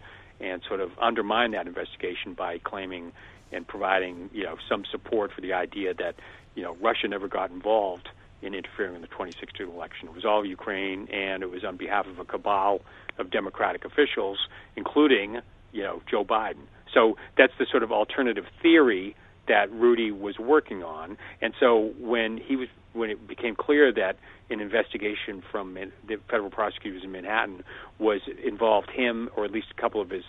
and 0.41 0.63
sort 0.67 0.81
of 0.81 0.91
undermine 0.99 1.51
that 1.51 1.67
investigation 1.67 2.33
by 2.33 2.57
claiming 2.57 3.13
and 3.53 3.67
providing 3.67 4.31
you 4.33 4.45
know 4.45 4.57
some 4.69 4.85
support 4.91 5.33
for 5.35 5.41
the 5.41 5.53
idea 5.53 5.93
that 5.93 6.15
you 6.55 6.63
know 6.63 6.77
Russia 6.81 7.09
never 7.09 7.29
got 7.29 7.51
involved 7.51 8.09
in 8.43 8.55
interfering 8.55 8.95
in 8.95 9.03
the 9.03 9.07
2016 9.09 9.69
election. 9.69 10.09
It 10.09 10.15
was 10.15 10.25
all 10.25 10.45
Ukraine, 10.45 11.09
and 11.13 11.43
it 11.43 11.51
was 11.51 11.65
on 11.65 11.77
behalf 11.77 12.07
of 12.07 12.19
a 12.19 12.25
cabal 12.25 12.81
of 13.19 13.31
Democratic 13.31 13.85
officials, 13.85 14.39
including 14.77 15.41
you 15.73 15.83
know 15.83 16.03
Joe 16.11 16.25
Biden. 16.25 16.67
So 16.93 17.17
that's 17.37 17.53
the 17.59 17.67
sort 17.71 17.83
of 17.83 17.93
alternative 17.93 18.45
theory 18.63 19.15
that 19.49 19.71
Rudy 19.73 20.11
was 20.11 20.39
working 20.39 20.83
on. 20.83 21.17
And 21.41 21.55
so 21.59 21.93
when 21.99 22.39
he 22.39 22.57
was 22.57 22.69
when 22.93 23.11
it 23.11 23.27
became 23.27 23.55
clear 23.55 23.93
that 23.93 24.17
an 24.49 24.61
investigation 24.61 25.43
from 25.51 25.75
the 25.75 26.17
federal 26.29 26.51
prosecutors 26.51 27.05
in 27.05 27.13
Manhattan 27.13 27.63
was 27.99 28.21
involved 28.45 28.91
him 28.91 29.29
or 29.37 29.45
at 29.45 29.53
least 29.53 29.69
a 29.77 29.81
couple 29.81 30.01
of 30.01 30.11
his 30.11 30.25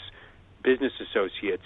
business 0.64 0.94
associates 1.02 1.64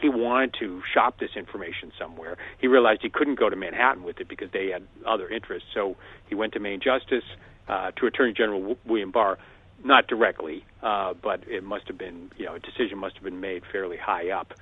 he 0.00 0.08
wanted 0.08 0.54
to 0.60 0.82
shop 0.94 1.18
this 1.18 1.30
information 1.36 1.92
somewhere. 1.98 2.36
He 2.60 2.68
realized 2.68 3.02
he 3.02 3.10
couldn't 3.10 3.38
go 3.38 3.50
to 3.50 3.56
Manhattan 3.56 4.04
with 4.04 4.20
it 4.20 4.28
because 4.28 4.50
they 4.52 4.68
had 4.68 4.86
other 5.06 5.28
interests. 5.28 5.68
So 5.74 5.96
he 6.28 6.34
went 6.34 6.52
to 6.54 6.60
Main 6.60 6.80
Justice, 6.80 7.24
uh, 7.68 7.90
to 7.96 8.06
Attorney 8.06 8.32
General 8.32 8.76
William 8.86 9.10
Barr, 9.10 9.38
not 9.84 10.06
directly, 10.06 10.64
uh, 10.82 11.14
but 11.14 11.40
it 11.48 11.62
must 11.62 11.86
have 11.88 11.98
been, 11.98 12.30
you 12.36 12.46
know, 12.46 12.54
a 12.54 12.58
decision 12.58 12.98
must 12.98 13.14
have 13.16 13.24
been 13.24 13.40
made 13.40 13.62
fairly 13.70 13.96
high 13.96 14.30
up 14.30 14.54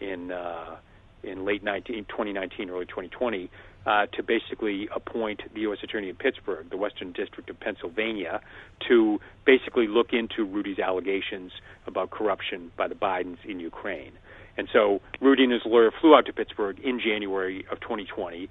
in 0.00 0.32
uh, 0.32 0.76
in 1.22 1.44
late 1.44 1.64
19, 1.64 2.04
2019, 2.04 2.68
early 2.68 2.84
2020, 2.84 3.50
uh, 3.86 4.06
to 4.12 4.22
basically 4.22 4.88
appoint 4.94 5.40
the 5.54 5.60
U.S. 5.62 5.78
Attorney 5.82 6.10
in 6.10 6.16
Pittsburgh, 6.16 6.68
the 6.70 6.76
Western 6.76 7.12
District 7.12 7.48
of 7.48 7.58
Pennsylvania, 7.58 8.40
to 8.88 9.20
basically 9.46 9.88
look 9.88 10.12
into 10.12 10.44
Rudy's 10.44 10.78
allegations 10.78 11.52
about 11.86 12.10
corruption 12.10 12.70
by 12.76 12.88
the 12.88 12.94
Bidens 12.94 13.38
in 13.44 13.60
Ukraine. 13.60 14.12
And 14.56 14.68
so 14.72 15.00
Rudy 15.20 15.44
and 15.44 15.52
his 15.52 15.62
lawyer 15.64 15.90
flew 16.00 16.14
out 16.14 16.26
to 16.26 16.32
Pittsburgh 16.32 16.78
in 16.80 17.00
January 17.00 17.64
of 17.70 17.80
2020, 17.80 18.48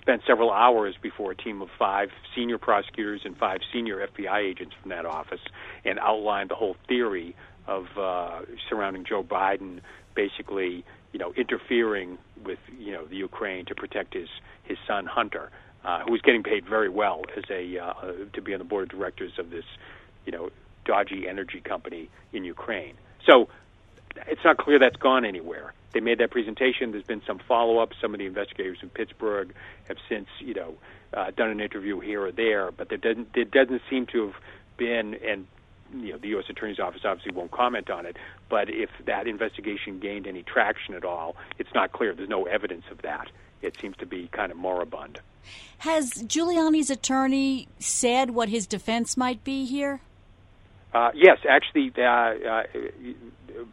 spent 0.00 0.22
several 0.26 0.50
hours 0.50 0.94
before 1.00 1.32
a 1.32 1.36
team 1.36 1.62
of 1.62 1.68
five 1.78 2.08
senior 2.34 2.58
prosecutors 2.58 3.20
and 3.24 3.36
five 3.36 3.60
senior 3.72 4.06
FBI 4.06 4.38
agents 4.38 4.74
from 4.80 4.90
that 4.90 5.06
office 5.06 5.40
and 5.84 5.98
outlined 5.98 6.50
the 6.50 6.54
whole 6.54 6.76
theory 6.88 7.36
of 7.66 7.86
uh, 7.98 8.40
surrounding 8.68 9.04
Joe 9.04 9.22
Biden 9.22 9.80
basically, 10.14 10.84
you 11.12 11.18
know, 11.18 11.32
interfering 11.36 12.18
with, 12.44 12.58
you 12.78 12.92
know, 12.92 13.04
the 13.04 13.16
Ukraine 13.16 13.66
to 13.66 13.74
protect 13.74 14.14
his, 14.14 14.28
his 14.64 14.78
son 14.86 15.06
Hunter, 15.06 15.50
uh, 15.84 16.02
who 16.04 16.12
was 16.12 16.20
getting 16.22 16.42
paid 16.42 16.66
very 16.68 16.88
well 16.88 17.22
as 17.36 17.44
a 17.50 17.78
uh, 17.78 17.92
to 18.32 18.42
be 18.42 18.52
on 18.52 18.58
the 18.58 18.64
board 18.64 18.84
of 18.84 18.88
directors 18.88 19.32
of 19.38 19.50
this, 19.50 19.64
you 20.24 20.32
know, 20.32 20.50
dodgy 20.84 21.26
energy 21.28 21.60
company 21.60 22.08
in 22.32 22.44
Ukraine. 22.44 22.94
So 23.28 23.48
it's 24.26 24.44
not 24.44 24.56
clear 24.58 24.78
that's 24.78 24.96
gone 24.96 25.24
anywhere. 25.24 25.72
They 25.92 26.00
made 26.00 26.18
that 26.18 26.30
presentation. 26.30 26.92
There's 26.92 27.04
been 27.04 27.22
some 27.26 27.38
follow 27.38 27.78
up. 27.78 27.92
Some 28.00 28.14
of 28.14 28.18
the 28.18 28.26
investigators 28.26 28.78
in 28.82 28.90
Pittsburgh 28.90 29.54
have 29.88 29.96
since, 30.08 30.28
you 30.40 30.54
know, 30.54 30.74
uh, 31.14 31.30
done 31.30 31.50
an 31.50 31.60
interview 31.60 32.00
here 32.00 32.22
or 32.26 32.32
there, 32.32 32.70
but 32.70 32.88
there 32.88 32.98
doesn't 32.98 33.32
there 33.32 33.44
doesn't 33.44 33.82
seem 33.88 34.06
to 34.06 34.26
have 34.26 34.34
been 34.76 35.14
and 35.14 35.46
you 35.94 36.12
know 36.12 36.18
the 36.18 36.28
U.S. 36.28 36.44
Attorney's 36.48 36.78
Office 36.80 37.02
obviously 37.04 37.32
won't 37.32 37.50
comment 37.50 37.90
on 37.90 38.06
it. 38.06 38.16
But 38.48 38.68
if 38.68 38.90
that 39.06 39.26
investigation 39.26 39.98
gained 39.98 40.26
any 40.26 40.42
traction 40.42 40.94
at 40.94 41.04
all, 41.04 41.36
it's 41.58 41.72
not 41.74 41.92
clear. 41.92 42.14
There's 42.14 42.28
no 42.28 42.44
evidence 42.44 42.84
of 42.90 43.02
that. 43.02 43.28
It 43.62 43.76
seems 43.80 43.96
to 43.98 44.06
be 44.06 44.28
kind 44.32 44.52
of 44.52 44.58
moribund. 44.58 45.20
Has 45.78 46.10
Giuliani's 46.26 46.90
attorney 46.90 47.68
said 47.78 48.30
what 48.30 48.48
his 48.48 48.66
defense 48.66 49.16
might 49.16 49.44
be 49.44 49.64
here? 49.64 50.00
Uh, 50.96 51.10
yes, 51.14 51.36
actually, 51.46 51.92
uh, 51.98 52.02
uh, 52.02 52.62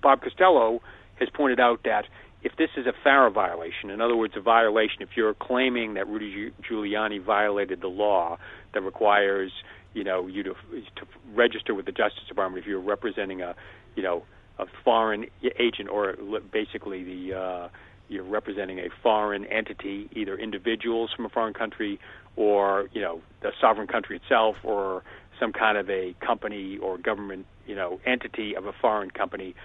Bob 0.01 0.21
Costello 0.21 0.81
has 1.19 1.29
pointed 1.33 1.57
out 1.57 1.79
that 1.85 2.03
if 2.41 2.51
this 2.57 2.69
is 2.75 2.85
a 2.85 2.91
FARA 3.01 3.31
violation, 3.31 3.89
in 3.89 4.01
other 4.01 4.15
words, 4.17 4.33
a 4.35 4.41
violation, 4.41 4.97
if 4.99 5.09
you're 5.15 5.33
claiming 5.33 5.93
that 5.93 6.05
Rudy 6.09 6.51
Giuliani 6.69 7.23
violated 7.23 7.79
the 7.79 7.87
law 7.87 8.37
that 8.73 8.81
requires, 8.81 9.53
you 9.93 10.03
know, 10.03 10.27
you 10.27 10.43
to, 10.43 10.53
to 10.53 11.05
register 11.33 11.73
with 11.73 11.85
the 11.85 11.93
Justice 11.93 12.27
Department 12.27 12.61
if 12.61 12.67
you're 12.67 12.81
representing 12.81 13.41
a, 13.41 13.55
you 13.95 14.03
know, 14.03 14.23
a 14.59 14.65
foreign 14.83 15.27
agent 15.57 15.87
or 15.89 16.17
basically 16.51 17.03
the 17.05 17.39
uh, 17.39 17.69
you're 18.09 18.25
representing 18.25 18.79
a 18.79 18.89
foreign 19.01 19.45
entity, 19.45 20.09
either 20.11 20.37
individuals 20.37 21.11
from 21.15 21.25
a 21.25 21.29
foreign 21.29 21.53
country 21.53 21.99
or 22.35 22.89
you 22.91 23.01
know 23.01 23.21
the 23.41 23.51
sovereign 23.61 23.87
country 23.87 24.17
itself 24.17 24.57
or 24.63 25.03
some 25.39 25.53
kind 25.53 25.77
of 25.77 25.89
a 25.89 26.15
company 26.25 26.77
or 26.77 26.97
government, 26.97 27.45
you 27.65 27.75
know, 27.75 27.99
entity 28.05 28.55
of 28.55 28.65
a 28.65 28.73
foreign 28.73 29.09
company 29.09 29.55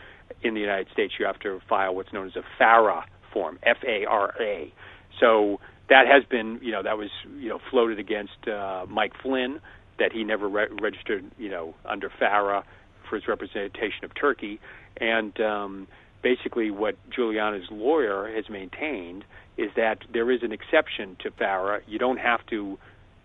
in 0.43 0.55
the 0.55 0.61
United 0.61 0.89
States, 0.93 1.15
you 1.19 1.27
have 1.27 1.39
to 1.41 1.61
file 1.69 1.95
what's 1.95 2.13
known 2.13 2.27
as 2.27 2.37
a 2.37 2.43
FARA 2.59 3.05
form, 3.33 3.59
F-A-R-A. 3.63 4.73
So 5.21 5.61
that 5.89 6.07
has 6.07 6.25
been, 6.25 6.61
you 6.63 6.73
know, 6.73 6.83
that 6.83 6.99
was, 6.99 7.11
you 7.39 7.49
know, 7.49 7.59
floated 7.71 7.99
against 7.99 8.47
uh, 8.47 8.87
Mike 8.89 9.13
Flynn 9.23 9.61
that 9.99 10.13
he 10.13 10.25
never 10.25 10.49
re- 10.49 10.69
registered, 10.81 11.25
you 11.39 11.49
know, 11.49 11.75
under 11.85 12.11
FARA 12.19 12.65
for 13.09 13.17
his 13.17 13.27
representation 13.27 14.05
of 14.05 14.15
Turkey, 14.15 14.61
and 14.99 15.41
um, 15.41 15.89
basically 16.23 16.71
what 16.71 16.97
Giuliani's 17.11 17.71
lawyer 17.71 18.31
has 18.35 18.49
maintained 18.49 19.25
is 19.57 19.71
that 19.77 19.99
there 20.13 20.31
is 20.31 20.43
an 20.43 20.53
exception 20.53 21.17
to 21.21 21.31
FARA. 21.31 21.81
You 21.87 21.99
don't 21.99 22.19
have 22.19 22.45
to, 22.47 22.79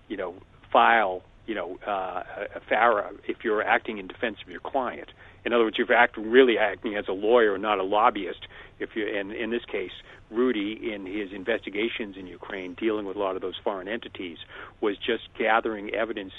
you 0.08 0.18
know, 0.18 0.36
file 0.72 1.22
you 1.46 1.56
know, 1.56 1.78
uh, 1.86 2.24
a 2.56 2.60
FARA 2.70 3.12
if 3.28 3.38
you're 3.44 3.62
acting 3.62 3.98
in 3.98 4.08
defense 4.08 4.38
of 4.44 4.50
your 4.50 4.62
client. 4.62 5.10
In 5.46 5.52
other 5.52 5.66
words, 5.66 5.78
you're 5.78 5.92
acting, 5.94 6.32
really 6.32 6.58
acting 6.58 6.96
as 6.96 7.06
a 7.10 7.12
lawyer, 7.12 7.58
not 7.58 7.80
a 7.80 7.84
lobbyist. 7.84 8.48
If 8.80 8.92
you, 8.96 9.06
and 9.08 9.34
in 9.34 9.52
this 9.52 9.66
case, 9.66 9.92
Rudy, 10.32 10.94
in 10.94 11.06
his 11.06 11.34
investigations 11.34 12.16
in 12.18 12.28
Ukraine, 12.28 12.76
dealing 12.80 13.06
with 13.06 13.18
a 13.18 13.20
lot 13.20 13.36
of 13.36 13.42
those 13.42 13.56
foreign 13.64 13.88
entities, 13.88 14.38
was 14.82 14.96
just 14.98 15.24
gathering 15.38 15.94
evidence 15.94 16.34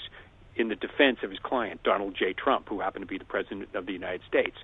in 0.57 0.69
the 0.69 0.75
defense 0.75 1.19
of 1.23 1.31
his 1.31 1.39
client, 1.41 1.83
Donald 1.83 2.17
J. 2.19 2.33
Trump, 2.33 2.69
who 2.69 2.81
happened 2.81 3.03
to 3.03 3.07
be 3.07 3.19
the 3.19 3.25
president 3.25 3.69
of 3.75 3.87
the 3.87 3.93
United 3.93 4.23
States. 4.27 4.57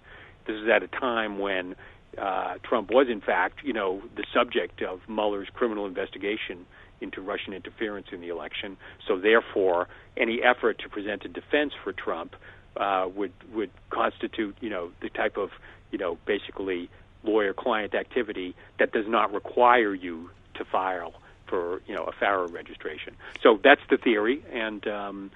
This 0.47 0.57
is 0.57 0.69
at 0.69 0.83
a 0.83 0.89
time 0.89 1.39
when 1.39 1.75
uh, 2.17 2.55
Trump 2.63 2.91
was, 2.91 3.09
in 3.11 3.21
fact, 3.21 3.61
you 3.63 3.73
know, 3.73 4.03
the 4.17 4.25
subject 4.33 4.83
of 4.83 5.01
Mueller's 5.09 5.49
criminal 5.53 5.87
investigation 5.87 6.67
into 7.01 7.21
Russian 7.21 7.53
interference 7.53 8.09
in 8.13 8.21
the 8.21 8.29
election. 8.29 8.77
So 9.07 9.19
therefore, 9.19 9.89
any 10.17 10.43
effort 10.43 10.79
to 10.81 10.89
present 10.89 11.25
a 11.25 11.29
defense 11.29 11.73
for 11.83 11.93
Trump 11.93 12.37
uh, 12.77 13.09
would 13.15 13.33
would 13.53 13.71
constitute, 13.91 14.57
you 14.61 14.71
know, 14.71 14.93
the 15.01 15.09
type 15.09 15.37
of, 15.37 15.51
you 15.91 15.99
know, 15.99 16.19
basically 16.27 16.89
lawyer-client 17.25 17.95
activity 17.95 18.55
that 18.79 18.93
does 18.93 19.07
not 19.07 19.33
require 19.33 19.95
you 19.95 20.31
to 20.55 20.65
file 20.65 21.13
for, 21.47 21.83
you 21.87 21.95
know, 21.95 22.05
a 22.05 22.13
FARA 22.13 22.47
registration. 22.47 23.17
So 23.43 23.59
that's 23.63 23.81
the 23.91 23.97
theory, 23.97 24.43
and 24.53 24.87
um, 24.87 25.31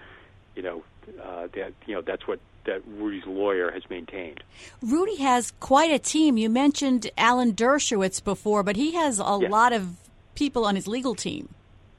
you 0.54 0.62
know, 0.62 0.84
uh, 1.22 1.48
that 1.54 1.72
you 1.86 1.94
know 1.94 2.02
that's 2.02 2.26
what 2.26 2.38
that 2.64 2.82
Rudy's 2.86 3.26
lawyer 3.26 3.70
has 3.70 3.82
maintained. 3.90 4.42
Rudy 4.80 5.16
has 5.16 5.52
quite 5.60 5.90
a 5.90 5.98
team. 5.98 6.38
You 6.38 6.48
mentioned 6.48 7.10
Alan 7.18 7.52
Dershowitz 7.52 8.22
before, 8.22 8.62
but 8.62 8.76
he 8.76 8.92
has 8.92 9.20
a 9.20 9.38
yes. 9.40 9.50
lot 9.50 9.72
of 9.72 9.96
people 10.34 10.64
on 10.64 10.76
his 10.76 10.86
legal 10.86 11.14
team. 11.14 11.48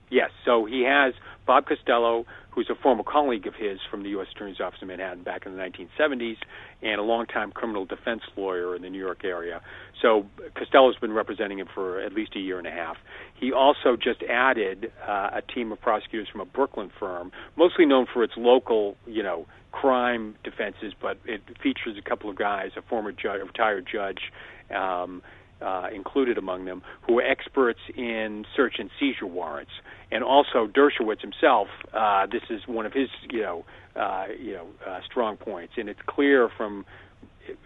Yes, 0.10 0.30
so 0.46 0.66
he 0.66 0.84
has 0.84 1.14
Bob 1.46 1.66
Costello, 1.66 2.26
who's 2.52 2.70
a 2.70 2.76
former 2.76 3.04
colleague 3.04 3.48
of 3.48 3.56
his 3.56 3.80
from 3.90 4.04
the 4.04 4.10
U.S. 4.10 4.28
Attorney's 4.34 4.60
Office 4.60 4.80
in 4.82 4.88
Manhattan 4.88 5.24
back 5.24 5.46
in 5.46 5.56
the 5.56 5.62
1970s, 5.62 6.38
and 6.82 7.00
a 7.00 7.04
longtime 7.04 7.52
criminal 7.52 7.86
defense 7.86 8.22
lawyer 8.38 8.76
in 8.76 8.82
the 8.82 8.90
New 8.90 9.00
York 9.00 9.26
area. 9.26 9.62
So 10.02 10.26
Costello's 10.56 10.96
been 10.98 11.14
representing 11.14 11.60
him 11.60 11.68
for 11.74 12.00
at 12.00 12.14
least 12.14 12.36
a 12.36 12.40
year 12.40 12.58
and 12.58 12.68
a 12.68 12.72
half. 12.72 12.98
He 13.34 13.52
also 13.52 13.96
just 13.96 14.22
added 14.24 14.92
uh, 15.08 15.32
a 15.34 15.42
team 15.42 15.72
of 15.72 15.82
prosecutors 15.82 16.28
from 16.32 16.42
a 16.42 16.46
Brooklyn 16.46 16.92
firm, 17.00 17.32
mostly 17.56 17.86
known 17.86 18.06
for 18.12 18.24
its 18.24 18.34
local, 18.38 18.96
you 19.08 19.24
know, 19.24 19.48
crime 19.72 20.36
defenses, 20.44 20.94
but 21.02 21.18
it 21.26 21.42
features 21.62 21.98
a 21.98 22.02
couple 22.02 22.30
of 22.30 22.38
guys, 22.38 22.72
a 22.78 22.82
former 22.84 23.12
judge, 23.12 23.42
a 23.42 23.46
retired 23.46 23.86
judge, 23.92 24.32
um, 24.74 25.22
uh, 25.62 25.88
included 25.94 26.38
among 26.38 26.66
them, 26.66 26.82
who 27.08 27.20
are 27.20 27.24
experts 27.24 27.80
in 27.96 28.46
search 28.56 28.76
and 28.80 28.90
seizure 29.00 29.28
warrants, 29.28 29.72
and 30.12 30.24
also 30.24 30.68
Dershowitz 30.68 31.22
himself. 31.22 31.68
Uh, 31.94 32.26
this 32.26 32.44
is 32.50 32.62
one 32.68 32.86
of 32.86 32.94
his, 32.94 33.10
you 33.32 33.42
know, 33.42 33.66
uh, 33.96 34.26
you 34.40 34.54
know, 34.54 34.68
uh, 34.86 35.00
strong 35.06 35.38
points, 35.38 35.74
and 35.78 35.88
it's 35.90 36.02
clear 36.06 36.50
from 36.58 36.86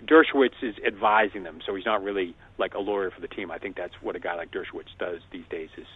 Dershowitz 0.06 0.62
is 0.62 0.76
advising 0.86 1.44
them, 1.44 1.60
so 1.66 1.76
he's 1.76 1.86
not 1.86 2.04
really 2.04 2.36
like 2.58 2.74
a 2.74 2.80
lawyer 2.80 3.12
for 3.12 3.22
the 3.22 3.28
team. 3.28 3.52
I 3.52 3.58
think 3.58 3.76
that's 3.76 3.94
what 4.02 4.16
a 4.16 4.20
guy 4.20 4.36
like 4.36 4.52
Dershowitz 4.52 4.98
does 5.00 5.22
these 5.32 5.46
days 5.50 5.70
is, 5.78 5.88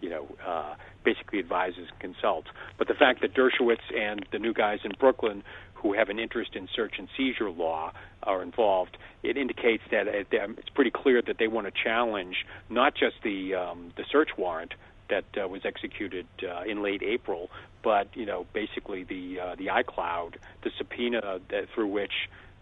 you 0.00 0.10
know, 0.10 0.28
uh, 0.46 0.74
basically 1.04 1.38
advises 1.38 1.88
and 1.90 2.14
consults. 2.14 2.48
But 2.78 2.88
the 2.88 2.94
fact 2.94 3.20
that 3.22 3.34
Dershowitz 3.34 3.82
and 3.94 4.24
the 4.32 4.38
new 4.38 4.52
guys 4.52 4.78
in 4.84 4.92
Brooklyn 4.98 5.42
who 5.82 5.92
have 5.92 6.08
an 6.08 6.18
interest 6.18 6.54
in 6.54 6.68
search 6.74 6.94
and 6.98 7.08
seizure 7.16 7.50
law 7.50 7.92
are 8.22 8.42
involved, 8.42 8.96
it 9.22 9.36
indicates 9.36 9.82
that 9.90 10.06
it's 10.08 10.68
pretty 10.70 10.92
clear 10.92 11.20
that 11.22 11.38
they 11.38 11.48
want 11.48 11.66
to 11.66 11.72
challenge 11.72 12.46
not 12.70 12.94
just 12.94 13.16
the 13.22 13.54
um, 13.54 13.92
the 13.96 14.04
search 14.10 14.30
warrant 14.38 14.74
that 15.10 15.24
uh, 15.42 15.48
was 15.48 15.64
executed 15.64 16.26
uh, 16.42 16.62
in 16.62 16.82
late 16.82 17.02
April. 17.02 17.50
But 17.82 18.08
you 18.16 18.26
know, 18.26 18.46
basically 18.52 19.02
the 19.02 19.40
uh, 19.40 19.54
the 19.56 19.66
iCloud, 19.66 20.36
the 20.62 20.70
subpoena 20.78 21.40
that 21.50 21.68
through 21.74 21.88
which 21.88 22.12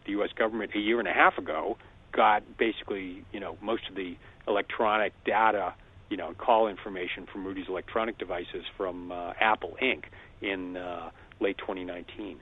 the 0.07 0.13
U.S. 0.13 0.31
government 0.35 0.73
a 0.75 0.79
year 0.79 0.99
and 0.99 1.07
a 1.09 1.13
half 1.13 1.37
ago 1.39 1.77
got 2.13 2.43
basically 2.57 3.23
you 3.33 3.41
know 3.41 3.59
most 3.61 3.89
of 3.89 3.95
the 3.95 4.17
electronic 4.49 5.13
data, 5.25 5.75
you 6.09 6.17
know, 6.17 6.33
call 6.35 6.69
information 6.69 7.27
from 7.27 7.47
Rudy's 7.47 7.69
electronic 7.69 8.19
devices 8.19 8.65
from 8.77 9.13
uh, 9.13 9.35
Apple 9.39 9.77
Inc. 9.81 10.05
in 10.41 10.77
uh, 10.77 11.11
late 11.39 11.59
2019. 11.59 12.41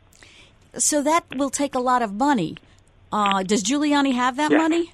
So 0.76 1.02
that 1.02 1.24
will 1.36 1.50
take 1.50 1.74
a 1.74 1.80
lot 1.80 2.02
of 2.02 2.14
money. 2.14 2.56
Uh, 3.10 3.42
does 3.42 3.62
Giuliani 3.62 4.14
have 4.14 4.36
that 4.36 4.50
Yeah. 4.50 4.58
money? 4.58 4.92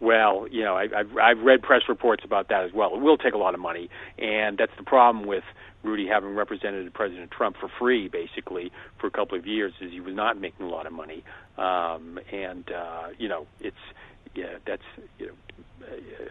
Well, 0.00 0.48
you 0.50 0.64
know, 0.64 0.74
I, 0.76 0.88
I've, 0.96 1.16
I've 1.16 1.38
read 1.38 1.62
press 1.62 1.82
reports 1.88 2.24
about 2.24 2.48
that 2.48 2.64
as 2.64 2.72
well. 2.72 2.92
It 2.96 3.00
will 3.00 3.16
take 3.16 3.34
a 3.34 3.38
lot 3.38 3.54
of 3.54 3.60
money, 3.60 3.88
and 4.18 4.58
that's 4.58 4.72
the 4.76 4.82
problem 4.82 5.26
with 5.26 5.44
Rudy 5.84 6.08
having 6.08 6.34
represented 6.34 6.92
President 6.92 7.30
Trump 7.30 7.56
for 7.56 7.68
free, 7.78 8.08
basically, 8.08 8.72
for 8.98 9.06
a 9.06 9.10
couple 9.12 9.38
of 9.38 9.46
years, 9.46 9.72
is 9.80 9.92
he 9.92 10.00
was 10.00 10.14
not 10.14 10.40
making 10.40 10.66
a 10.66 10.68
lot 10.68 10.86
of 10.86 10.92
money. 10.92 11.22
Um, 11.56 12.18
and 12.32 12.68
uh, 12.72 13.08
you 13.16 13.28
know, 13.28 13.46
it's 13.60 13.76
yeah, 14.34 14.58
that's 14.66 14.82
you 15.20 15.26
know, 15.28 15.32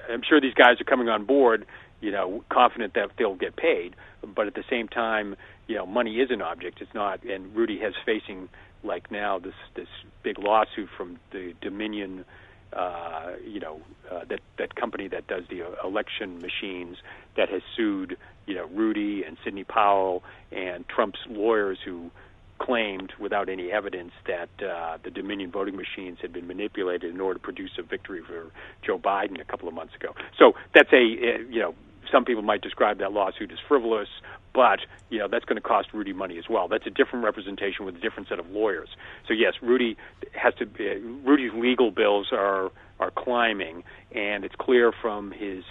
I'm 0.09 0.21
sure 0.27 0.41
these 0.41 0.53
guys 0.53 0.81
are 0.81 0.85
coming 0.85 1.07
on 1.07 1.23
board, 1.23 1.65
you 2.01 2.11
know, 2.11 2.43
confident 2.49 2.93
that 2.95 3.11
they'll 3.17 3.35
get 3.35 3.55
paid, 3.55 3.95
but 4.35 4.47
at 4.47 4.55
the 4.55 4.65
same 4.69 4.89
time, 4.89 5.37
you 5.67 5.75
know, 5.75 5.85
money 5.85 6.19
is 6.19 6.29
an 6.29 6.41
object. 6.41 6.81
It's 6.81 6.93
not, 6.93 7.23
and 7.23 7.55
Rudy 7.55 7.79
has 7.79 7.93
facing 8.05 8.49
like 8.83 9.11
now 9.11 9.39
this 9.39 9.53
this 9.75 9.87
big 10.23 10.39
lawsuit 10.39 10.89
from 10.97 11.19
the 11.31 11.53
Dominion 11.61 12.25
uh, 12.73 13.33
you 13.45 13.59
know, 13.59 13.81
uh, 14.09 14.23
that 14.29 14.39
that 14.57 14.75
company 14.75 15.07
that 15.09 15.27
does 15.27 15.43
the 15.49 15.61
uh, 15.61 15.87
election 15.87 16.39
machines 16.39 16.97
that 17.35 17.49
has 17.49 17.61
sued, 17.75 18.17
you 18.47 18.55
know, 18.55 18.65
Rudy 18.67 19.23
and 19.23 19.37
Sidney 19.43 19.65
Powell 19.65 20.23
and 20.51 20.87
Trump's 20.87 21.19
lawyers 21.27 21.79
who 21.83 22.11
claimed 22.59 23.11
without 23.19 23.49
any 23.49 23.71
evidence 23.71 24.11
that 24.27 24.49
uh, 24.63 24.97
the 25.03 25.09
Dominion 25.09 25.51
voting 25.51 25.75
machines 25.75 26.19
had 26.21 26.31
been 26.31 26.47
manipulated 26.47 27.13
in 27.13 27.19
order 27.19 27.39
to 27.39 27.43
produce 27.43 27.71
a 27.77 27.81
victory 27.83 28.21
for 28.25 28.51
Joe 28.85 28.97
Biden 28.97 29.41
a 29.41 29.45
couple 29.45 29.67
of 29.67 29.73
months 29.73 29.95
ago. 29.95 30.13
So 30.37 30.53
that's 30.73 30.93
a, 30.93 30.95
uh, 30.95 31.37
you 31.49 31.59
know, 31.59 31.75
some 32.11 32.23
people 32.23 32.43
might 32.43 32.61
describe 32.61 32.99
that 32.99 33.11
lawsuit 33.11 33.51
as 33.51 33.57
frivolous, 33.67 34.09
but 34.53 34.79
you 35.09 35.19
know 35.19 35.27
that's 35.27 35.45
going 35.45 35.55
to 35.55 35.61
cost 35.61 35.93
Rudy 35.93 36.13
money 36.13 36.37
as 36.37 36.49
well. 36.49 36.67
That's 36.67 36.85
a 36.85 36.89
different 36.89 37.25
representation 37.25 37.85
with 37.85 37.95
a 37.95 37.99
different 37.99 38.29
set 38.29 38.39
of 38.39 38.49
lawyers. 38.49 38.89
So 39.27 39.33
yes, 39.33 39.53
Rudy 39.61 39.97
has 40.33 40.53
to. 40.55 40.65
Uh, 40.65 40.99
Rudy's 41.23 41.53
legal 41.53 41.91
bills 41.91 42.27
are 42.31 42.71
are 42.99 43.11
climbing, 43.11 43.83
and 44.11 44.43
it's 44.43 44.55
clear 44.55 44.91
from 44.91 45.31
his 45.31 45.63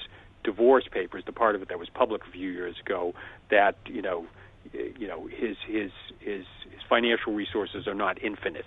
divorce 0.45 0.85
papers, 0.91 1.25
the 1.27 1.33
part 1.33 1.55
of 1.55 1.63
it 1.63 1.69
that 1.69 1.79
was 1.79 1.89
public 1.89 2.23
a 2.27 2.31
few 2.31 2.51
years 2.51 2.77
ago, 2.81 3.15
that 3.51 3.77
you 3.87 4.03
know, 4.03 4.27
you 4.73 5.07
know 5.07 5.27
his 5.27 5.57
his 5.67 5.91
his 6.19 6.45
his 6.71 6.83
financial 6.89 7.33
resources 7.33 7.87
are 7.87 7.95
not 7.95 8.23
infinite. 8.23 8.67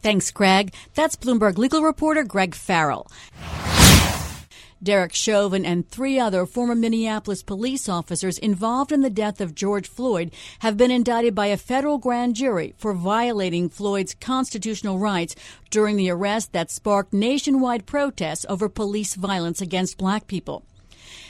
Thanks, 0.00 0.30
Greg. 0.30 0.74
That's 0.94 1.16
Bloomberg 1.16 1.56
legal 1.56 1.82
reporter 1.82 2.24
Greg 2.24 2.54
Farrell. 2.54 3.06
Derek 4.84 5.14
Chauvin 5.14 5.64
and 5.64 5.88
three 5.88 6.18
other 6.18 6.44
former 6.44 6.74
Minneapolis 6.74 7.42
police 7.42 7.88
officers 7.88 8.36
involved 8.36 8.92
in 8.92 9.00
the 9.00 9.08
death 9.08 9.40
of 9.40 9.54
George 9.54 9.88
Floyd 9.88 10.30
have 10.58 10.76
been 10.76 10.90
indicted 10.90 11.34
by 11.34 11.46
a 11.46 11.56
federal 11.56 11.96
grand 11.96 12.36
jury 12.36 12.74
for 12.76 12.92
violating 12.92 13.70
Floyd's 13.70 14.14
constitutional 14.20 14.98
rights 14.98 15.34
during 15.70 15.96
the 15.96 16.10
arrest 16.10 16.52
that 16.52 16.70
sparked 16.70 17.14
nationwide 17.14 17.86
protests 17.86 18.44
over 18.46 18.68
police 18.68 19.14
violence 19.14 19.62
against 19.62 19.96
black 19.96 20.26
people. 20.26 20.66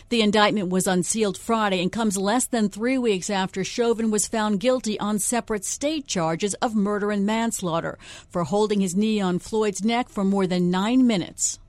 The 0.08 0.22
indictment 0.22 0.70
was 0.70 0.88
unsealed 0.88 1.38
Friday 1.38 1.80
and 1.80 1.92
comes 1.92 2.16
less 2.16 2.46
than 2.46 2.68
three 2.68 2.98
weeks 2.98 3.30
after 3.30 3.62
Chauvin 3.62 4.10
was 4.10 4.26
found 4.26 4.58
guilty 4.58 4.98
on 4.98 5.20
separate 5.20 5.64
state 5.64 6.08
charges 6.08 6.54
of 6.54 6.74
murder 6.74 7.12
and 7.12 7.24
manslaughter 7.24 7.98
for 8.28 8.42
holding 8.42 8.80
his 8.80 8.96
knee 8.96 9.20
on 9.20 9.38
Floyd's 9.38 9.84
neck 9.84 10.08
for 10.08 10.24
more 10.24 10.48
than 10.48 10.72
nine 10.72 11.06
minutes. 11.06 11.60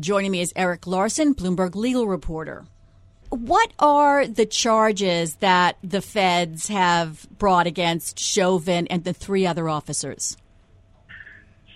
Joining 0.00 0.30
me 0.30 0.40
is 0.40 0.54
Erik 0.56 0.86
Larson, 0.86 1.34
Bloomberg 1.34 1.74
legal 1.74 2.06
reporter. 2.06 2.64
What 3.28 3.72
are 3.78 4.26
the 4.26 4.46
charges 4.46 5.36
that 5.36 5.76
the 5.84 6.00
feds 6.00 6.68
have 6.68 7.26
brought 7.38 7.66
against 7.66 8.18
Chauvin 8.18 8.86
and 8.86 9.04
the 9.04 9.12
three 9.12 9.46
other 9.46 9.68
officers? 9.68 10.36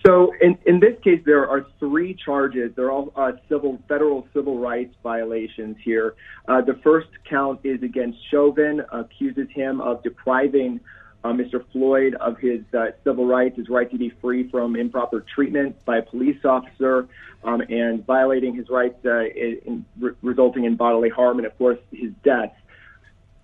So 0.03 0.33
in, 0.41 0.57
in 0.65 0.79
this 0.79 0.95
case, 1.03 1.21
there 1.25 1.47
are 1.47 1.67
three 1.79 2.15
charges. 2.15 2.71
They're 2.75 2.91
all 2.91 3.11
uh, 3.15 3.33
civil, 3.49 3.79
federal 3.87 4.27
civil 4.33 4.57
rights 4.57 4.95
violations 5.03 5.77
here. 5.83 6.15
Uh, 6.47 6.61
the 6.61 6.79
first 6.83 7.09
count 7.29 7.59
is 7.63 7.83
against 7.83 8.17
Chauvin, 8.31 8.81
accuses 8.91 9.47
him 9.53 9.79
of 9.79 10.01
depriving 10.01 10.79
uh, 11.23 11.29
Mr. 11.29 11.63
Floyd 11.71 12.15
of 12.15 12.37
his 12.37 12.61
uh, 12.77 12.87
civil 13.03 13.25
rights, 13.25 13.57
his 13.57 13.69
right 13.69 13.89
to 13.91 13.97
be 13.97 14.11
free 14.21 14.49
from 14.49 14.75
improper 14.75 15.25
treatment 15.33 15.75
by 15.85 15.97
a 15.97 16.01
police 16.01 16.43
officer, 16.45 17.07
um, 17.43 17.61
and 17.61 18.05
violating 18.05 18.55
his 18.55 18.69
rights, 18.69 18.97
uh, 19.05 19.25
in, 19.25 19.85
re- 19.99 20.13
resulting 20.21 20.65
in 20.65 20.75
bodily 20.75 21.09
harm, 21.09 21.37
and 21.37 21.47
of 21.47 21.57
course 21.57 21.79
his 21.91 22.11
death. 22.23 22.53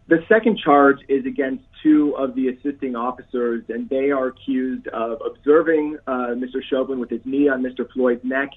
The 0.08 0.24
second 0.28 0.60
charge 0.60 1.00
is 1.08 1.26
against 1.26 1.64
two 1.82 2.16
of 2.18 2.36
the 2.36 2.50
assisting 2.50 2.96
officers, 2.96 3.64
and 3.70 3.88
they 3.90 4.12
are 4.12 4.28
accused 4.28 4.88
of 4.90 5.22
observing 5.26 5.98
uh, 6.08 6.36
Mr. 6.36 6.62
Chauvin 6.70 7.00
with 7.00 7.10
his 7.10 7.22
knee 7.26 7.48
on 7.48 7.64
Mr. 7.64 7.90
Floyd's 7.92 8.24
neck 8.24 8.50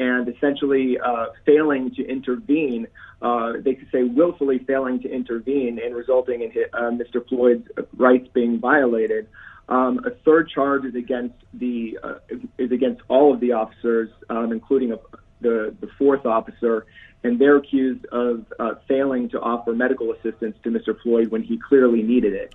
and 0.00 0.28
essentially 0.28 0.98
uh, 0.98 1.26
failing 1.44 1.94
to 1.94 2.04
intervene. 2.04 2.88
Uh, 3.22 3.52
they 3.62 3.74
could 3.74 3.88
say 3.92 4.02
willfully 4.02 4.58
failing 4.66 5.00
to 5.02 5.08
intervene 5.08 5.78
and 5.78 5.94
resulting 5.94 6.40
in 6.40 6.50
uh, 6.72 6.90
Mr. 6.90 7.26
Floyd's 7.28 7.68
rights 7.96 8.26
being 8.32 8.58
violated. 8.58 9.28
Um, 9.68 10.00
a 10.04 10.10
third 10.24 10.48
charge 10.48 10.84
is 10.86 10.94
against 10.96 11.36
the 11.52 11.98
uh, 12.02 12.14
is 12.58 12.72
against 12.72 13.02
all 13.08 13.32
of 13.32 13.40
the 13.40 13.52
officers, 13.52 14.08
um, 14.30 14.50
including 14.52 14.92
a, 14.92 14.96
the 15.42 15.76
the 15.80 15.88
fourth 15.98 16.24
officer, 16.26 16.86
and 17.22 17.38
they're 17.38 17.58
accused 17.58 18.04
of 18.06 18.46
uh, 18.58 18.76
failing 18.88 19.28
to 19.28 19.40
offer 19.40 19.72
medical 19.74 20.12
assistance 20.12 20.56
to 20.64 20.70
Mr. 20.70 20.98
Floyd 21.02 21.28
when 21.28 21.42
he 21.42 21.58
clearly 21.58 22.02
needed 22.02 22.32
it. 22.32 22.54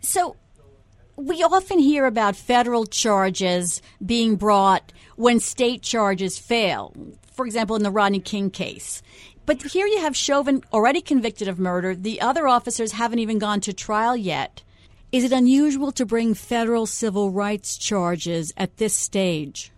So, 0.00 0.36
we 1.16 1.42
often 1.42 1.78
hear 1.78 2.04
about 2.04 2.36
federal 2.36 2.86
charges 2.86 3.80
being 4.04 4.36
brought 4.36 4.92
when 5.16 5.40
state 5.40 5.82
charges 5.82 6.38
fail. 6.38 6.94
For 7.32 7.46
example, 7.46 7.76
in 7.76 7.82
the 7.82 7.90
Rodney 7.90 8.20
King 8.20 8.50
case. 8.50 9.02
But 9.46 9.62
here 9.62 9.86
you 9.86 10.00
have 10.00 10.16
Chauvin 10.16 10.62
already 10.72 11.00
convicted 11.00 11.48
of 11.48 11.58
murder. 11.58 11.94
The 11.94 12.20
other 12.20 12.46
officers 12.48 12.92
haven't 12.92 13.20
even 13.20 13.38
gone 13.38 13.60
to 13.62 13.72
trial 13.72 14.16
yet. 14.16 14.62
Is 15.12 15.24
it 15.24 15.32
unusual 15.32 15.92
to 15.92 16.04
bring 16.04 16.34
federal 16.34 16.84
civil 16.84 17.30
rights 17.30 17.78
charges 17.78 18.52
at 18.56 18.76
this 18.76 18.94
stage? 18.94 19.72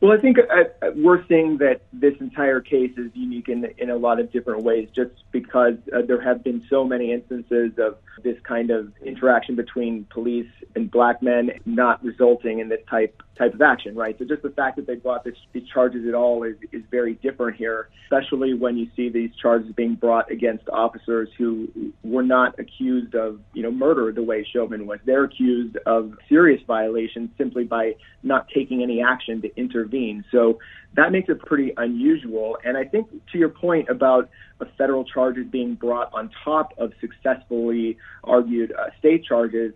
Well, 0.00 0.12
I 0.12 0.20
think 0.20 0.38
uh, 0.38 0.90
we're 0.94 1.26
seeing 1.26 1.58
that 1.58 1.80
this 1.92 2.14
entire 2.20 2.60
case 2.60 2.92
is 2.98 3.10
unique 3.14 3.48
in 3.48 3.66
in 3.78 3.88
a 3.88 3.96
lot 3.96 4.20
of 4.20 4.30
different 4.30 4.62
ways, 4.62 4.88
just 4.94 5.12
because 5.32 5.74
uh, 5.94 6.02
there 6.06 6.20
have 6.20 6.44
been 6.44 6.64
so 6.68 6.84
many 6.84 7.12
instances 7.12 7.72
of 7.78 7.96
this 8.22 8.36
kind 8.46 8.70
of 8.70 8.92
interaction 9.04 9.56
between 9.56 10.06
police 10.10 10.50
and 10.74 10.90
black 10.90 11.22
men 11.22 11.50
not 11.64 12.04
resulting 12.04 12.58
in 12.58 12.68
this 12.68 12.80
type 12.90 13.22
type 13.38 13.54
of 13.54 13.60
action, 13.60 13.94
right? 13.94 14.16
So 14.18 14.24
just 14.24 14.42
the 14.42 14.50
fact 14.50 14.76
that 14.76 14.86
they 14.86 14.94
brought 14.94 15.24
this, 15.24 15.34
these 15.52 15.68
charges 15.68 16.06
at 16.08 16.14
all 16.14 16.42
is, 16.42 16.56
is 16.72 16.82
very 16.90 17.14
different 17.14 17.56
here, 17.56 17.88
especially 18.04 18.54
when 18.54 18.76
you 18.76 18.88
see 18.96 19.10
these 19.10 19.30
charges 19.40 19.72
being 19.72 19.94
brought 19.94 20.30
against 20.30 20.68
officers 20.70 21.28
who 21.36 21.68
were 22.02 22.22
not 22.22 22.58
accused 22.58 23.14
of, 23.14 23.40
you 23.52 23.62
know, 23.62 23.70
murder 23.70 24.10
the 24.12 24.22
way 24.22 24.46
Chauvin 24.50 24.86
was. 24.86 25.00
They're 25.04 25.24
accused 25.24 25.76
of 25.84 26.14
serious 26.28 26.62
violations 26.66 27.30
simply 27.36 27.64
by 27.64 27.96
not 28.22 28.48
taking 28.48 28.82
any 28.82 29.02
action 29.02 29.42
to 29.42 29.54
intervene. 29.56 29.85
So 30.30 30.58
that 30.94 31.12
makes 31.12 31.28
it 31.28 31.40
pretty 31.40 31.72
unusual. 31.76 32.58
And 32.64 32.76
I 32.76 32.84
think 32.84 33.08
to 33.32 33.38
your 33.38 33.48
point 33.48 33.88
about 33.88 34.30
a 34.60 34.66
federal 34.78 35.04
charges 35.04 35.46
being 35.50 35.74
brought 35.74 36.10
on 36.12 36.30
top 36.44 36.72
of 36.78 36.92
successfully 37.00 37.98
argued 38.24 38.72
uh, 38.72 38.86
state 38.98 39.24
charges, 39.24 39.72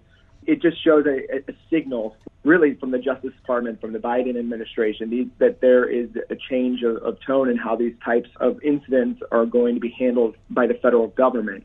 it 0.47 0.63
just 0.63 0.83
shows 0.83 1.05
a, 1.07 1.37
a, 1.37 1.55
signal, 1.69 2.17
really, 2.43 2.75
from 2.75 2.91
the 2.91 2.99
Justice 2.99 3.33
Department, 3.35 3.81
from 3.81 3.93
the 3.93 3.99
Biden 3.99 4.39
administration, 4.39 5.11
these, 5.11 5.27
that 5.39 5.61
there 5.61 5.85
is 5.85 6.09
a 6.31 6.37
change 6.49 6.83
of, 6.83 6.97
of 6.97 7.19
tone 7.27 7.51
in 7.51 7.57
how 7.57 7.77
these 7.77 7.95
types 8.05 8.29
of 8.37 8.63
incidents 8.63 9.21
are 9.31 9.45
going 9.45 9.75
to 9.75 9.81
be 9.81 9.91
handled 9.91 10.37
by 10.49 10.67
the 10.67 10.75
federal 10.75 11.09
government. 11.09 11.65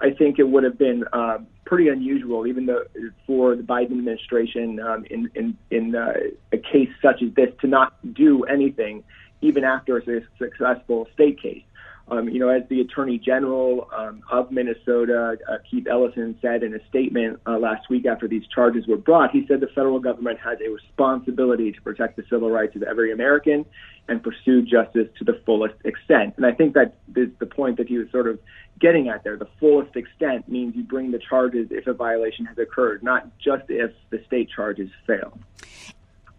I 0.00 0.10
think 0.10 0.38
it 0.38 0.48
would 0.48 0.64
have 0.64 0.78
been 0.78 1.04
uh, 1.12 1.38
pretty 1.64 1.88
unusual, 1.88 2.46
even 2.46 2.66
though 2.66 2.84
for 3.26 3.56
the 3.56 3.62
Biden 3.62 3.92
administration, 3.92 4.80
um, 4.80 5.04
in 5.10 5.30
in, 5.34 5.56
in 5.70 5.94
uh, 5.94 6.12
a 6.52 6.58
case 6.58 6.90
such 7.00 7.22
as 7.22 7.32
this, 7.34 7.48
to 7.60 7.66
not 7.66 7.94
do 8.12 8.44
anything, 8.44 9.04
even 9.40 9.64
after 9.64 9.96
a 9.96 10.02
successful 10.38 11.08
state 11.14 11.40
case. 11.40 11.62
Um, 12.08 12.28
you 12.28 12.38
know, 12.38 12.48
as 12.48 12.62
the 12.68 12.80
Attorney 12.80 13.18
General 13.18 13.88
um, 13.96 14.22
of 14.30 14.52
Minnesota, 14.52 15.36
uh, 15.50 15.56
Keith 15.68 15.88
Ellison, 15.90 16.38
said 16.40 16.62
in 16.62 16.72
a 16.72 16.88
statement 16.88 17.40
uh, 17.46 17.58
last 17.58 17.90
week 17.90 18.06
after 18.06 18.28
these 18.28 18.46
charges 18.46 18.86
were 18.86 18.96
brought, 18.96 19.32
he 19.32 19.44
said 19.48 19.58
the 19.58 19.66
federal 19.68 19.98
government 19.98 20.38
has 20.38 20.58
a 20.64 20.70
responsibility 20.70 21.72
to 21.72 21.82
protect 21.82 22.16
the 22.16 22.22
civil 22.30 22.48
rights 22.48 22.76
of 22.76 22.84
every 22.84 23.12
American 23.12 23.64
and 24.08 24.22
pursue 24.22 24.62
justice 24.62 25.08
to 25.18 25.24
the 25.24 25.40
fullest 25.44 25.74
extent. 25.84 26.34
And 26.36 26.46
I 26.46 26.52
think 26.52 26.74
that 26.74 26.94
is 27.16 27.30
the 27.40 27.46
point 27.46 27.76
that 27.78 27.88
he 27.88 27.98
was 27.98 28.08
sort 28.12 28.28
of 28.28 28.38
getting 28.78 29.08
at 29.08 29.24
there. 29.24 29.36
The 29.36 29.48
fullest 29.58 29.96
extent 29.96 30.48
means 30.48 30.76
you 30.76 30.84
bring 30.84 31.10
the 31.10 31.18
charges 31.18 31.68
if 31.72 31.88
a 31.88 31.92
violation 31.92 32.44
has 32.46 32.56
occurred, 32.56 33.02
not 33.02 33.36
just 33.38 33.64
if 33.68 33.90
the 34.10 34.22
state 34.26 34.48
charges 34.54 34.90
fail. 35.08 35.36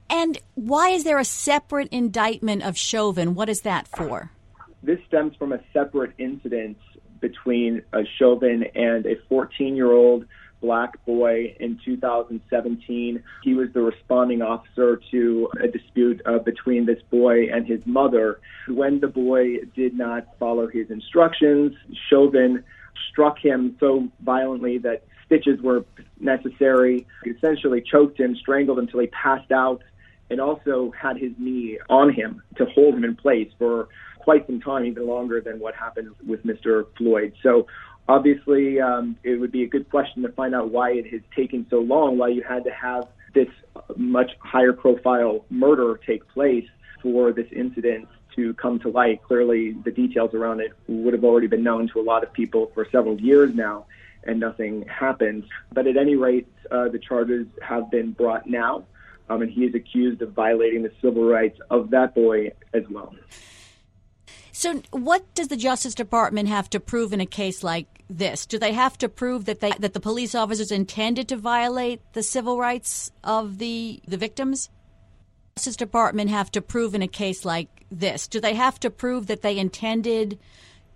And 0.09 0.39
why 0.55 0.89
is 0.89 1.03
there 1.03 1.19
a 1.19 1.25
separate 1.25 1.89
indictment 1.91 2.63
of 2.63 2.77
Chauvin? 2.77 3.35
What 3.35 3.49
is 3.49 3.61
that 3.61 3.87
for? 3.87 4.31
This 4.83 4.99
stems 5.07 5.35
from 5.35 5.53
a 5.53 5.59
separate 5.73 6.13
incident 6.17 6.77
between 7.19 7.81
a 7.93 8.03
Chauvin 8.17 8.65
and 8.75 9.05
a 9.05 9.15
14 9.27 9.75
year 9.75 9.91
old 9.91 10.25
black 10.61 11.03
boy 11.05 11.55
in 11.59 11.79
2017. 11.83 13.23
He 13.43 13.53
was 13.53 13.69
the 13.73 13.81
responding 13.81 14.41
officer 14.41 14.99
to 15.11 15.49
a 15.61 15.67
dispute 15.67 16.21
uh, 16.25 16.39
between 16.39 16.85
this 16.85 17.01
boy 17.09 17.47
and 17.51 17.65
his 17.65 17.81
mother. 17.85 18.39
When 18.67 18.99
the 18.99 19.07
boy 19.07 19.57
did 19.75 19.97
not 19.97 20.27
follow 20.39 20.67
his 20.67 20.89
instructions, 20.89 21.73
Chauvin 22.09 22.63
struck 23.11 23.37
him 23.37 23.77
so 23.79 24.07
violently 24.21 24.77
that 24.79 25.03
stitches 25.25 25.61
were 25.61 25.85
necessary. 26.19 27.05
He 27.23 27.31
essentially 27.31 27.81
choked 27.81 28.19
him, 28.19 28.35
strangled 28.35 28.79
him 28.79 28.85
until 28.85 29.01
he 29.01 29.07
passed 29.07 29.51
out, 29.51 29.83
and 30.29 30.41
also 30.41 30.91
had 30.99 31.17
his 31.17 31.31
knee 31.37 31.79
on 31.89 32.13
him 32.13 32.41
to 32.57 32.65
hold 32.65 32.95
him 32.95 33.03
in 33.03 33.15
place 33.15 33.49
for 33.57 33.87
quite 34.27 34.45
some 34.45 34.59
time, 34.59 34.83
even 34.83 35.07
longer 35.07 35.39
than 35.39 35.57
what 35.57 35.73
happened 35.73 36.13
with 36.27 36.45
Mr. 36.45 36.85
Floyd. 36.97 37.31
So 37.41 37.65
obviously, 38.09 38.81
um, 38.81 39.15
it 39.23 39.39
would 39.39 39.53
be 39.53 39.63
a 39.63 39.67
good 39.67 39.89
question 39.89 40.21
to 40.23 40.27
find 40.33 40.53
out 40.53 40.69
why 40.69 40.91
it 40.91 41.07
has 41.13 41.21
taken 41.33 41.65
so 41.69 41.79
long, 41.79 42.17
why 42.17 42.27
you 42.27 42.43
had 42.43 42.65
to 42.65 42.71
have 42.71 43.07
this 43.33 43.47
much 43.95 44.31
higher 44.39 44.73
profile 44.73 45.45
murder 45.49 45.97
take 46.05 46.27
place 46.27 46.67
for 47.01 47.31
this 47.31 47.47
incident 47.53 48.09
to 48.35 48.53
come 48.55 48.79
to 48.79 48.89
light. 48.89 49.23
Clearly, 49.23 49.71
the 49.71 49.91
details 49.91 50.33
around 50.33 50.59
it 50.59 50.73
would 50.89 51.13
have 51.13 51.23
already 51.23 51.47
been 51.47 51.63
known 51.63 51.87
to 51.93 52.01
a 52.01 52.05
lot 52.11 52.21
of 52.21 52.33
people 52.33 52.69
for 52.73 52.85
several 52.91 53.17
years 53.21 53.55
now, 53.55 53.85
and 54.25 54.41
nothing 54.41 54.85
happened. 54.89 55.45
But 55.71 55.87
at 55.87 55.95
any 55.95 56.15
rate, 56.15 56.49
uh, 56.69 56.89
the 56.89 56.99
charges 56.99 57.47
have 57.61 57.89
been 57.89 58.11
brought 58.11 58.45
now, 58.45 58.83
um, 59.29 59.41
and 59.41 59.49
he 59.49 59.63
is 59.63 59.73
accused 59.73 60.21
of 60.21 60.33
violating 60.33 60.83
the 60.83 60.91
civil 61.01 61.23
rights 61.23 61.61
of 61.69 61.91
that 61.91 62.13
boy 62.13 62.51
as 62.73 62.83
well. 62.89 63.15
So, 64.59 64.81
what 64.89 65.35
does 65.35 65.49
the 65.49 65.55
Justice 65.55 65.93
Department 65.93 66.49
have 66.49 66.67
to 66.71 66.79
prove 66.79 67.13
in 67.13 67.21
a 67.21 67.27
case 67.27 67.63
like 67.63 67.85
this? 68.09 68.47
Do 68.47 68.57
they 68.57 68.73
have 68.73 68.97
to 68.97 69.07
prove 69.07 69.45
that 69.45 69.59
they 69.59 69.69
that 69.77 69.93
the 69.93 69.99
police 69.99 70.33
officers 70.33 70.71
intended 70.71 71.27
to 71.27 71.37
violate 71.37 72.01
the 72.13 72.23
civil 72.23 72.57
rights 72.57 73.11
of 73.23 73.59
the 73.59 74.01
the 74.07 74.17
victims? 74.17 74.71
Justice 75.55 75.75
Department 75.75 76.31
have 76.31 76.49
to 76.53 76.61
prove 76.63 76.95
in 76.95 77.03
a 77.03 77.07
case 77.07 77.45
like 77.45 77.85
this? 77.91 78.27
Do 78.27 78.39
they 78.39 78.55
have 78.55 78.79
to 78.79 78.89
prove 78.89 79.27
that 79.27 79.43
they 79.43 79.59
intended 79.59 80.39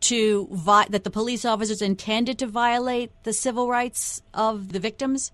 to 0.09 0.47
vi- 0.51 0.87
that 0.89 1.03
the 1.03 1.11
police 1.11 1.45
officers 1.45 1.83
intended 1.83 2.39
to 2.39 2.47
violate 2.47 3.11
the 3.21 3.31
civil 3.31 3.69
rights 3.69 4.23
of 4.33 4.73
the 4.73 4.79
victims? 4.79 5.31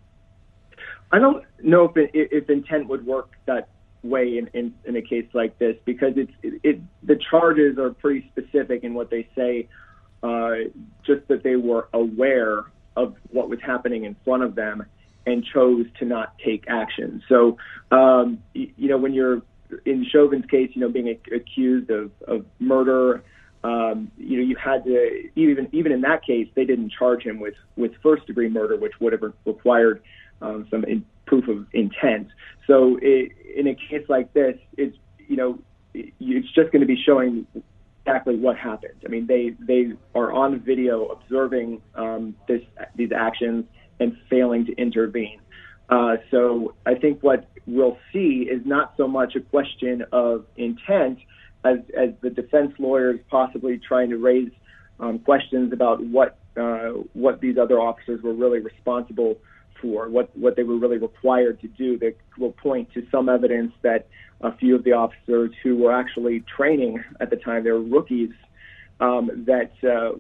I 1.14 1.20
don't 1.20 1.46
know 1.64 1.86
if, 1.86 1.96
it, 1.96 2.12
if 2.14 2.50
intent 2.50 2.90
would 2.90 3.06
work 3.06 3.38
that 3.46 3.70
way 4.10 4.38
in, 4.38 4.50
in, 4.54 4.74
in 4.86 4.96
a 4.96 5.02
case 5.02 5.28
like 5.34 5.58
this 5.60 5.76
because 5.86 6.14
it's 6.16 6.32
it, 6.44 6.60
it 6.64 6.82
the 7.04 7.20
charges 7.30 7.78
are 7.78 7.92
pretty 7.92 8.30
specific 8.32 8.84
in 8.84 8.94
what 8.94 9.10
they 9.10 9.28
say 9.36 9.68
uh, 10.24 10.56
just 11.06 11.28
that 11.28 11.44
they 11.44 11.56
were 11.56 11.88
aware 11.94 12.66
of 12.96 13.16
what 13.30 13.50
was 13.50 13.60
happening 13.62 14.06
in 14.06 14.16
front 14.26 14.44
of 14.44 14.56
them 14.56 14.86
and 15.26 15.46
chose 15.54 15.86
to 16.00 16.06
not 16.06 16.34
take 16.44 16.64
action. 16.68 17.22
So 17.30 17.58
um, 17.92 18.40
you, 18.54 18.72
you 18.78 18.88
know 18.90 18.98
when 18.98 19.14
you're 19.14 19.42
in 19.86 20.06
Chauvin's 20.12 20.46
case 20.46 20.72
you 20.74 20.82
know 20.82 20.90
being 20.90 21.10
a, 21.10 21.36
accused 21.36 21.90
of, 21.90 22.12
of 22.28 22.46
murder 22.60 23.24
um, 23.64 24.12
you 24.18 24.38
know 24.38 24.44
you 24.44 24.56
had 24.56 24.86
to 24.86 25.30
even 25.36 25.68
even 25.72 25.92
in 25.92 26.02
that 26.02 26.26
case 26.26 26.48
they 26.56 26.66
didn't 26.66 26.92
charge 26.98 27.24
him 27.24 27.40
with 27.40 27.56
with 27.76 27.92
first 28.02 28.26
degree 28.26 28.50
murder 28.50 28.78
which 28.78 28.94
would 29.00 29.14
have 29.14 29.22
required 29.46 30.02
um, 30.42 30.68
some 30.72 30.84
in, 30.86 31.06
proof 31.28 31.48
of 31.48 31.68
intent. 31.74 32.30
So 32.66 32.98
it, 33.02 33.34
in 33.56 33.68
a 33.68 33.76
case 33.76 34.06
like 34.10 34.34
this, 34.34 34.58
it's 34.78 34.98
you 35.28 35.36
know 35.36 35.60
it's 35.94 36.52
just 36.54 36.72
going 36.72 36.82
to 36.82 36.88
be 36.88 37.02
showing 37.06 37.46
exactly 38.06 38.36
what 38.36 38.58
happened. 38.58 39.02
I 39.06 39.10
mean, 39.10 39.28
they 39.28 39.56
they 39.60 39.94
are 40.16 40.32
on 40.32 40.60
video 40.62 41.08
observing 41.08 41.82
um, 41.96 42.36
this 42.48 42.62
these 42.96 43.12
actions 43.12 43.66
and 44.00 44.18
failing 44.30 44.66
to 44.66 44.74
intervene. 44.76 45.40
Uh, 45.90 46.18
so 46.32 46.76
I 46.86 46.96
think 46.96 47.24
what 47.24 47.50
we'll 47.66 47.98
see 48.12 48.48
is 48.50 48.62
not 48.66 48.94
so 48.98 49.08
much 49.08 49.36
a 49.36 49.42
question 49.42 50.04
of 50.12 50.46
intent 50.58 51.20
as 51.64 51.78
as 51.98 52.10
the 52.22 52.30
defense 52.30 52.74
lawyers 52.80 53.20
possibly 53.30 53.80
trying 53.80 54.10
to 54.10 54.18
raise 54.18 54.52
um, 55.00 55.20
questions 55.20 55.74
about 55.74 56.04
what 56.04 56.38
uh, 56.58 56.90
what 57.14 57.40
these 57.40 57.58
other 57.58 57.80
officers 57.80 58.22
were 58.22 58.34
really 58.34 58.60
responsible 58.60 59.38
for, 59.82 60.10
what, 60.10 60.36
what 60.38 60.56
they 60.56 60.64
were 60.64 60.78
really 60.78 60.98
required 60.98 61.60
to 61.62 61.68
do. 61.68 61.98
They 61.98 62.16
will 62.38 62.52
point 62.52 62.94
to 62.94 63.06
some 63.12 63.30
evidence 63.30 63.74
that 63.82 64.08
a 64.42 64.56
few 64.56 64.76
of 64.76 64.84
the 64.84 64.94
officers 64.94 65.52
who 65.64 65.78
were 65.78 65.94
actually 65.94 66.44
training 66.56 67.04
at 67.20 67.30
the 67.30 67.36
time, 67.36 67.64
they 67.64 67.72
were 67.72 67.82
rookies, 67.82 68.32
um, 69.00 69.46
that 69.46 69.72
uh, 69.84 70.12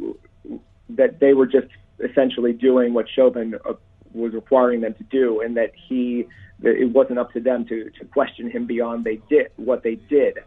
that 0.89 1.19
they 1.19 1.33
were 1.33 1.47
just 1.47 1.67
essentially 1.99 2.53
doing 2.53 2.93
what 2.93 3.07
Chauvin 3.09 3.55
uh, 3.67 3.73
was 4.13 4.33
requiring 4.33 4.81
them 4.81 4.93
to 4.95 5.03
do, 5.03 5.41
and 5.41 5.57
that 5.57 5.71
he 5.87 6.27
that 6.59 6.75
it 6.75 6.85
wasn't 6.85 7.19
up 7.19 7.31
to 7.33 7.39
them 7.39 7.65
to, 7.67 7.89
to 7.99 8.05
question 8.05 8.49
him 8.49 8.65
beyond 8.65 9.03
they 9.03 9.19
did 9.29 9.47
what 9.57 9.83
they 9.83 9.95
did. 9.95 10.39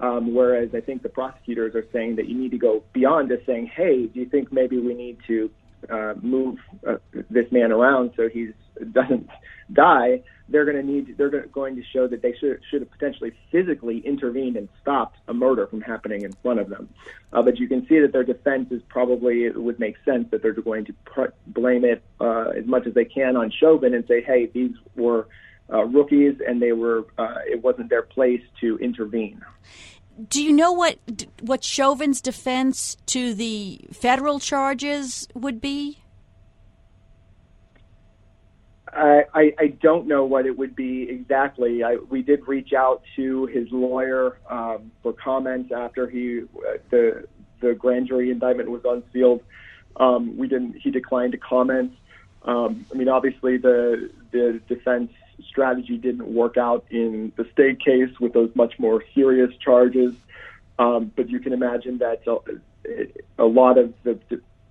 Um, 0.00 0.34
whereas 0.34 0.70
I 0.74 0.80
think 0.80 1.02
the 1.02 1.08
prosecutors 1.08 1.74
are 1.74 1.86
saying 1.92 2.16
that 2.16 2.28
you 2.28 2.36
need 2.36 2.50
to 2.50 2.58
go 2.58 2.82
beyond 2.92 3.28
just 3.28 3.46
saying, 3.46 3.70
"Hey, 3.74 4.06
do 4.06 4.20
you 4.20 4.26
think 4.26 4.52
maybe 4.52 4.78
we 4.78 4.94
need 4.94 5.18
to 5.26 5.50
uh, 5.90 6.14
move 6.20 6.58
uh, 6.86 6.96
this 7.30 7.50
man 7.52 7.72
around 7.72 8.12
so 8.16 8.28
he 8.28 8.50
doesn't 8.92 9.28
die, 9.72 10.22
they're 10.48 10.64
going 10.64 10.76
to 10.76 10.82
need 10.82 11.16
they're 11.16 11.46
going 11.46 11.74
to 11.76 11.82
show 11.92 12.06
that 12.06 12.20
they 12.20 12.34
should 12.38 12.60
should 12.70 12.82
have 12.82 12.90
potentially 12.90 13.32
physically 13.50 13.98
intervened 13.98 14.56
and 14.56 14.68
stopped 14.82 15.16
a 15.28 15.34
murder 15.34 15.66
from 15.66 15.80
happening 15.80 16.22
in 16.22 16.32
front 16.42 16.60
of 16.60 16.68
them. 16.68 16.88
Uh, 17.32 17.42
but 17.42 17.58
you 17.58 17.66
can 17.66 17.86
see 17.88 17.98
that 18.00 18.12
their 18.12 18.24
defense 18.24 18.70
is 18.70 18.82
probably 18.88 19.44
it 19.44 19.56
would 19.56 19.78
make 19.78 19.96
sense 20.04 20.28
that 20.30 20.42
they're 20.42 20.52
going 20.52 20.84
to 20.84 20.92
put, 21.06 21.34
blame 21.46 21.84
it 21.84 22.02
uh, 22.20 22.50
as 22.56 22.66
much 22.66 22.86
as 22.86 22.94
they 22.94 23.06
can 23.06 23.36
on 23.36 23.50
Chauvin 23.50 23.94
and 23.94 24.06
say, 24.06 24.22
hey, 24.22 24.46
these 24.46 24.72
were 24.96 25.26
uh, 25.72 25.84
rookies 25.84 26.34
and 26.46 26.60
they 26.60 26.72
were 26.72 27.06
uh, 27.16 27.36
it 27.46 27.62
wasn't 27.62 27.88
their 27.88 28.02
place 28.02 28.42
to 28.60 28.76
intervene 28.78 29.40
do 30.28 30.42
you 30.42 30.52
know 30.52 30.72
what 30.72 30.98
what 31.40 31.64
Chauvin's 31.64 32.20
defense 32.20 32.96
to 33.06 33.34
the 33.34 33.80
federal 33.92 34.38
charges 34.38 35.28
would 35.34 35.60
be? 35.60 35.98
I, 38.96 39.52
I, 39.58 39.66
don't 39.80 40.06
know 40.06 40.24
what 40.24 40.46
it 40.46 40.56
would 40.56 40.76
be 40.76 41.08
exactly. 41.10 41.82
I, 41.82 41.96
we 41.96 42.22
did 42.22 42.46
reach 42.46 42.72
out 42.72 43.02
to 43.16 43.46
his 43.46 43.66
lawyer 43.72 44.38
um, 44.48 44.92
for 45.02 45.12
comments 45.12 45.72
after 45.72 46.08
he 46.08 46.42
uh, 46.42 46.78
the 46.90 47.26
the 47.60 47.74
grand 47.74 48.08
jury 48.08 48.30
indictment 48.30 48.70
was 48.70 48.82
unsealed. 48.84 49.42
Um, 49.96 50.36
we 50.36 50.46
didn't. 50.46 50.76
He 50.76 50.90
declined 50.90 51.32
to 51.32 51.38
comment. 51.38 51.92
Um, 52.42 52.86
I 52.92 52.96
mean, 52.96 53.08
obviously 53.08 53.56
the 53.56 54.10
the 54.30 54.60
defense 54.68 55.10
strategy 55.46 55.96
didn't 55.96 56.26
work 56.26 56.56
out 56.56 56.84
in 56.90 57.32
the 57.36 57.46
state 57.52 57.80
case 57.84 58.10
with 58.20 58.32
those 58.32 58.50
much 58.54 58.78
more 58.78 59.02
serious 59.14 59.54
charges. 59.56 60.14
Um, 60.78 61.12
but 61.14 61.28
you 61.28 61.38
can 61.38 61.52
imagine 61.52 61.98
that 61.98 62.22
a, 62.26 63.42
a 63.42 63.44
lot 63.44 63.78
of 63.78 63.94
the 64.02 64.18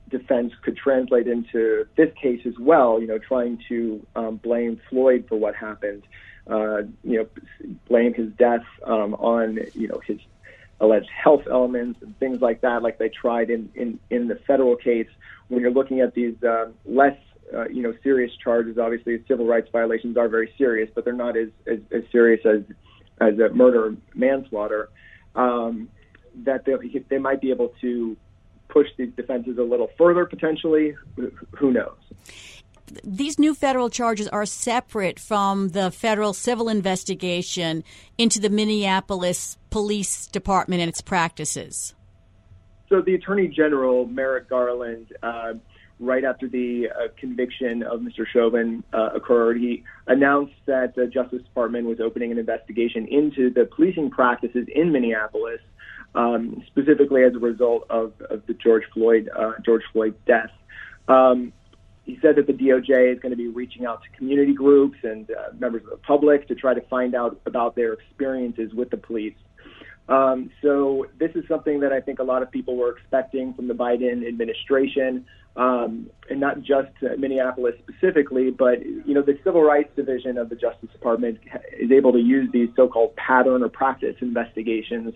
defense 0.09 0.53
could 0.61 0.77
translate 0.77 1.27
into 1.27 1.87
this 1.95 2.13
case 2.21 2.45
as 2.45 2.57
well. 2.59 3.01
You 3.01 3.07
know, 3.07 3.17
trying 3.17 3.61
to 3.69 4.05
um, 4.15 4.35
blame 4.37 4.79
Floyd 4.89 5.25
for 5.27 5.37
what 5.37 5.55
happened. 5.55 6.03
Uh, 6.45 6.83
you 7.03 7.19
know, 7.19 7.27
blame 7.87 8.13
his 8.13 8.29
death 8.33 8.65
um, 8.83 9.13
on 9.15 9.59
you 9.73 9.87
know 9.87 10.01
his 10.05 10.19
alleged 10.79 11.09
health 11.09 11.43
elements 11.49 12.01
and 12.01 12.17
things 12.19 12.41
like 12.41 12.61
that, 12.61 12.83
like 12.83 12.97
they 12.97 13.09
tried 13.09 13.49
in 13.49 13.69
in, 13.75 13.99
in 14.09 14.27
the 14.27 14.35
federal 14.35 14.75
case. 14.75 15.07
When 15.47 15.61
you're 15.61 15.71
looking 15.71 16.01
at 16.01 16.13
these 16.13 16.41
uh, 16.43 16.69
less 16.85 17.17
uh, 17.53 17.67
you 17.69 17.81
know, 17.81 17.93
serious 18.03 18.31
charges. 18.43 18.77
Obviously, 18.77 19.23
civil 19.27 19.45
rights 19.45 19.69
violations 19.71 20.17
are 20.17 20.27
very 20.27 20.53
serious, 20.57 20.89
but 20.93 21.05
they're 21.05 21.13
not 21.13 21.37
as 21.37 21.49
as, 21.67 21.79
as 21.91 22.03
serious 22.11 22.45
as 22.45 22.61
as 23.21 23.39
a 23.39 23.49
murder 23.49 23.95
manslaughter. 24.15 24.89
Um, 25.35 25.89
that 26.43 26.65
they 26.65 26.73
they 27.09 27.17
might 27.17 27.41
be 27.41 27.51
able 27.51 27.73
to 27.81 28.17
push 28.69 28.87
these 28.97 29.11
defenses 29.15 29.57
a 29.57 29.63
little 29.63 29.89
further 29.97 30.25
potentially. 30.25 30.95
Who 31.57 31.71
knows? 31.71 31.97
These 33.03 33.39
new 33.39 33.55
federal 33.55 33.89
charges 33.89 34.27
are 34.27 34.45
separate 34.45 35.19
from 35.19 35.69
the 35.69 35.89
federal 35.89 36.33
civil 36.33 36.69
investigation 36.69 37.83
into 38.17 38.39
the 38.39 38.49
Minneapolis 38.49 39.57
Police 39.69 40.27
Department 40.27 40.81
and 40.81 40.89
its 40.89 41.01
practices. 41.01 41.95
So 42.89 43.01
the 43.01 43.15
Attorney 43.15 43.47
General, 43.47 44.05
Merrick 44.05 44.49
Garland, 44.49 45.13
uh, 45.23 45.53
right 45.99 46.23
after 46.23 46.47
the 46.47 46.89
uh, 46.89 47.07
conviction 47.17 47.83
of 47.83 48.01
Mr. 48.01 48.25
Chauvin 48.31 48.83
uh, 48.93 49.09
occurred, 49.13 49.57
he 49.57 49.83
announced 50.07 50.53
that 50.65 50.95
the 50.95 51.07
Justice 51.07 51.41
Department 51.43 51.87
was 51.87 51.99
opening 51.99 52.31
an 52.31 52.37
investigation 52.37 53.07
into 53.07 53.49
the 53.49 53.65
policing 53.65 54.09
practices 54.09 54.67
in 54.73 54.91
Minneapolis, 54.91 55.61
um, 56.15 56.63
specifically 56.67 57.23
as 57.23 57.33
a 57.35 57.39
result 57.39 57.85
of, 57.89 58.13
of 58.29 58.45
the 58.47 58.53
George 58.53 58.83
Floyd 58.93 59.29
uh, 59.35 59.53
George 59.65 59.83
Floyd's 59.91 60.17
death. 60.25 60.51
Um, 61.07 61.53
he 62.03 62.19
said 62.21 62.35
that 62.35 62.47
the 62.47 62.53
DOJ 62.53 63.13
is 63.13 63.19
going 63.19 63.31
to 63.31 63.37
be 63.37 63.47
reaching 63.47 63.85
out 63.85 64.03
to 64.03 64.09
community 64.17 64.53
groups 64.53 64.97
and 65.03 65.29
uh, 65.31 65.53
members 65.57 65.83
of 65.83 65.91
the 65.91 65.97
public 65.97 66.47
to 66.49 66.55
try 66.55 66.73
to 66.73 66.81
find 66.81 67.15
out 67.15 67.39
about 67.45 67.75
their 67.75 67.93
experiences 67.93 68.73
with 68.73 68.89
the 68.89 68.97
police. 68.97 69.35
Um, 70.09 70.51
so 70.61 71.07
this 71.17 71.31
is 71.35 71.47
something 71.47 71.79
that 71.79 71.93
I 71.93 72.01
think 72.01 72.19
a 72.19 72.23
lot 72.23 72.41
of 72.43 72.51
people 72.51 72.75
were 72.75 72.91
expecting 72.97 73.53
from 73.53 73.67
the 73.69 73.73
Biden 73.73 74.27
administration, 74.27 75.25
um, 75.55 76.09
and 76.29 76.39
not 76.39 76.61
just 76.61 76.89
Minneapolis 77.17 77.75
specifically, 77.87 78.49
but 78.49 78.83
you 78.83 79.13
know 79.13 79.21
the 79.21 79.37
Civil 79.43 79.61
Rights 79.61 79.89
Division 79.95 80.37
of 80.37 80.49
the 80.49 80.55
Justice 80.55 80.89
Department 80.91 81.39
is 81.79 81.91
able 81.91 82.11
to 82.11 82.19
use 82.19 82.49
these 82.51 82.69
so-called 82.75 83.15
pattern 83.15 83.63
or 83.63 83.69
practice 83.69 84.15
investigations 84.21 85.13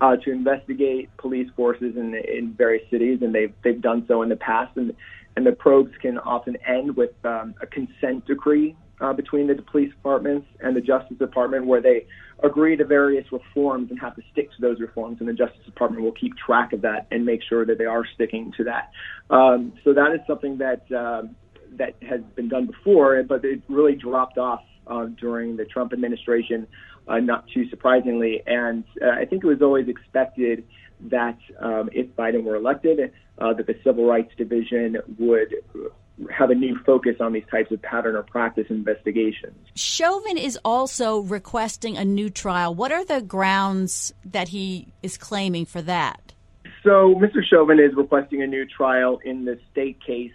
uh, 0.00 0.16
to 0.16 0.30
investigate 0.30 1.08
police 1.16 1.48
forces 1.56 1.96
in, 1.96 2.14
in 2.14 2.52
various 2.52 2.88
cities, 2.90 3.20
and 3.22 3.34
they've 3.34 3.54
they've 3.64 3.80
done 3.80 4.04
so 4.06 4.22
in 4.22 4.28
the 4.28 4.36
past, 4.36 4.76
and 4.76 4.94
and 5.36 5.46
the 5.46 5.52
probes 5.52 5.92
can 6.02 6.18
often 6.18 6.56
end 6.66 6.96
with 6.96 7.12
um, 7.24 7.54
a 7.62 7.66
consent 7.66 8.26
decree 8.26 8.76
uh, 9.00 9.12
between 9.12 9.46
the 9.46 9.54
police 9.70 9.92
departments 9.92 10.46
and 10.60 10.76
the 10.76 10.80
Justice 10.80 11.18
Department, 11.18 11.66
where 11.66 11.80
they 11.80 12.06
agree 12.42 12.76
to 12.76 12.84
various 12.84 13.26
reforms 13.32 13.90
and 13.90 13.98
have 14.00 14.14
to 14.16 14.22
stick 14.32 14.48
to 14.52 14.60
those 14.60 14.80
reforms, 14.80 15.18
and 15.20 15.28
the 15.28 15.32
Justice 15.32 15.64
Department 15.64 16.02
will 16.02 16.12
keep 16.12 16.36
track 16.36 16.72
of 16.72 16.82
that 16.82 17.06
and 17.10 17.24
make 17.24 17.40
sure 17.48 17.64
that 17.66 17.78
they 17.78 17.84
are 17.84 18.04
sticking 18.14 18.52
to 18.56 18.64
that. 18.64 18.90
Um, 19.34 19.72
so 19.84 19.92
that 19.94 20.12
is 20.14 20.20
something 20.26 20.58
that 20.58 20.90
uh, 20.92 21.22
that 21.76 21.94
has 22.08 22.20
been 22.34 22.48
done 22.48 22.66
before, 22.66 23.22
but 23.22 23.44
it 23.44 23.62
really 23.68 23.94
dropped 23.94 24.38
off 24.38 24.62
uh, 24.86 25.06
during 25.20 25.56
the 25.56 25.64
Trump 25.64 25.92
administration, 25.92 26.66
uh, 27.06 27.18
not 27.18 27.44
too 27.52 27.68
surprisingly. 27.68 28.42
And 28.46 28.84
uh, 29.02 29.10
I 29.10 29.24
think 29.24 29.44
it 29.44 29.46
was 29.46 29.62
always 29.62 29.88
expected 29.88 30.64
that 31.10 31.38
um, 31.60 31.90
if 31.92 32.08
Biden 32.16 32.42
were 32.44 32.56
elected, 32.56 33.12
uh, 33.38 33.52
that 33.54 33.66
the 33.66 33.76
Civil 33.84 34.06
Rights 34.06 34.32
Division 34.36 34.96
would 35.18 35.54
have 36.30 36.50
a 36.50 36.54
new 36.54 36.78
focus 36.84 37.16
on 37.20 37.32
these 37.32 37.44
types 37.50 37.70
of 37.70 37.80
pattern 37.82 38.16
or 38.16 38.22
practice 38.22 38.66
investigations. 38.70 39.56
Chauvin 39.74 40.36
is 40.36 40.58
also 40.64 41.20
requesting 41.20 41.96
a 41.96 42.04
new 42.04 42.30
trial. 42.30 42.74
What 42.74 42.92
are 42.92 43.04
the 43.04 43.22
grounds 43.22 44.12
that 44.24 44.48
he 44.48 44.88
is 45.02 45.16
claiming 45.16 45.64
for 45.64 45.82
that? 45.82 46.32
So, 46.82 47.14
Mr. 47.14 47.44
Chauvin 47.48 47.78
is 47.80 47.94
requesting 47.96 48.42
a 48.42 48.46
new 48.46 48.66
trial 48.66 49.20
in 49.24 49.44
the 49.44 49.58
state 49.70 49.98
case 50.04 50.32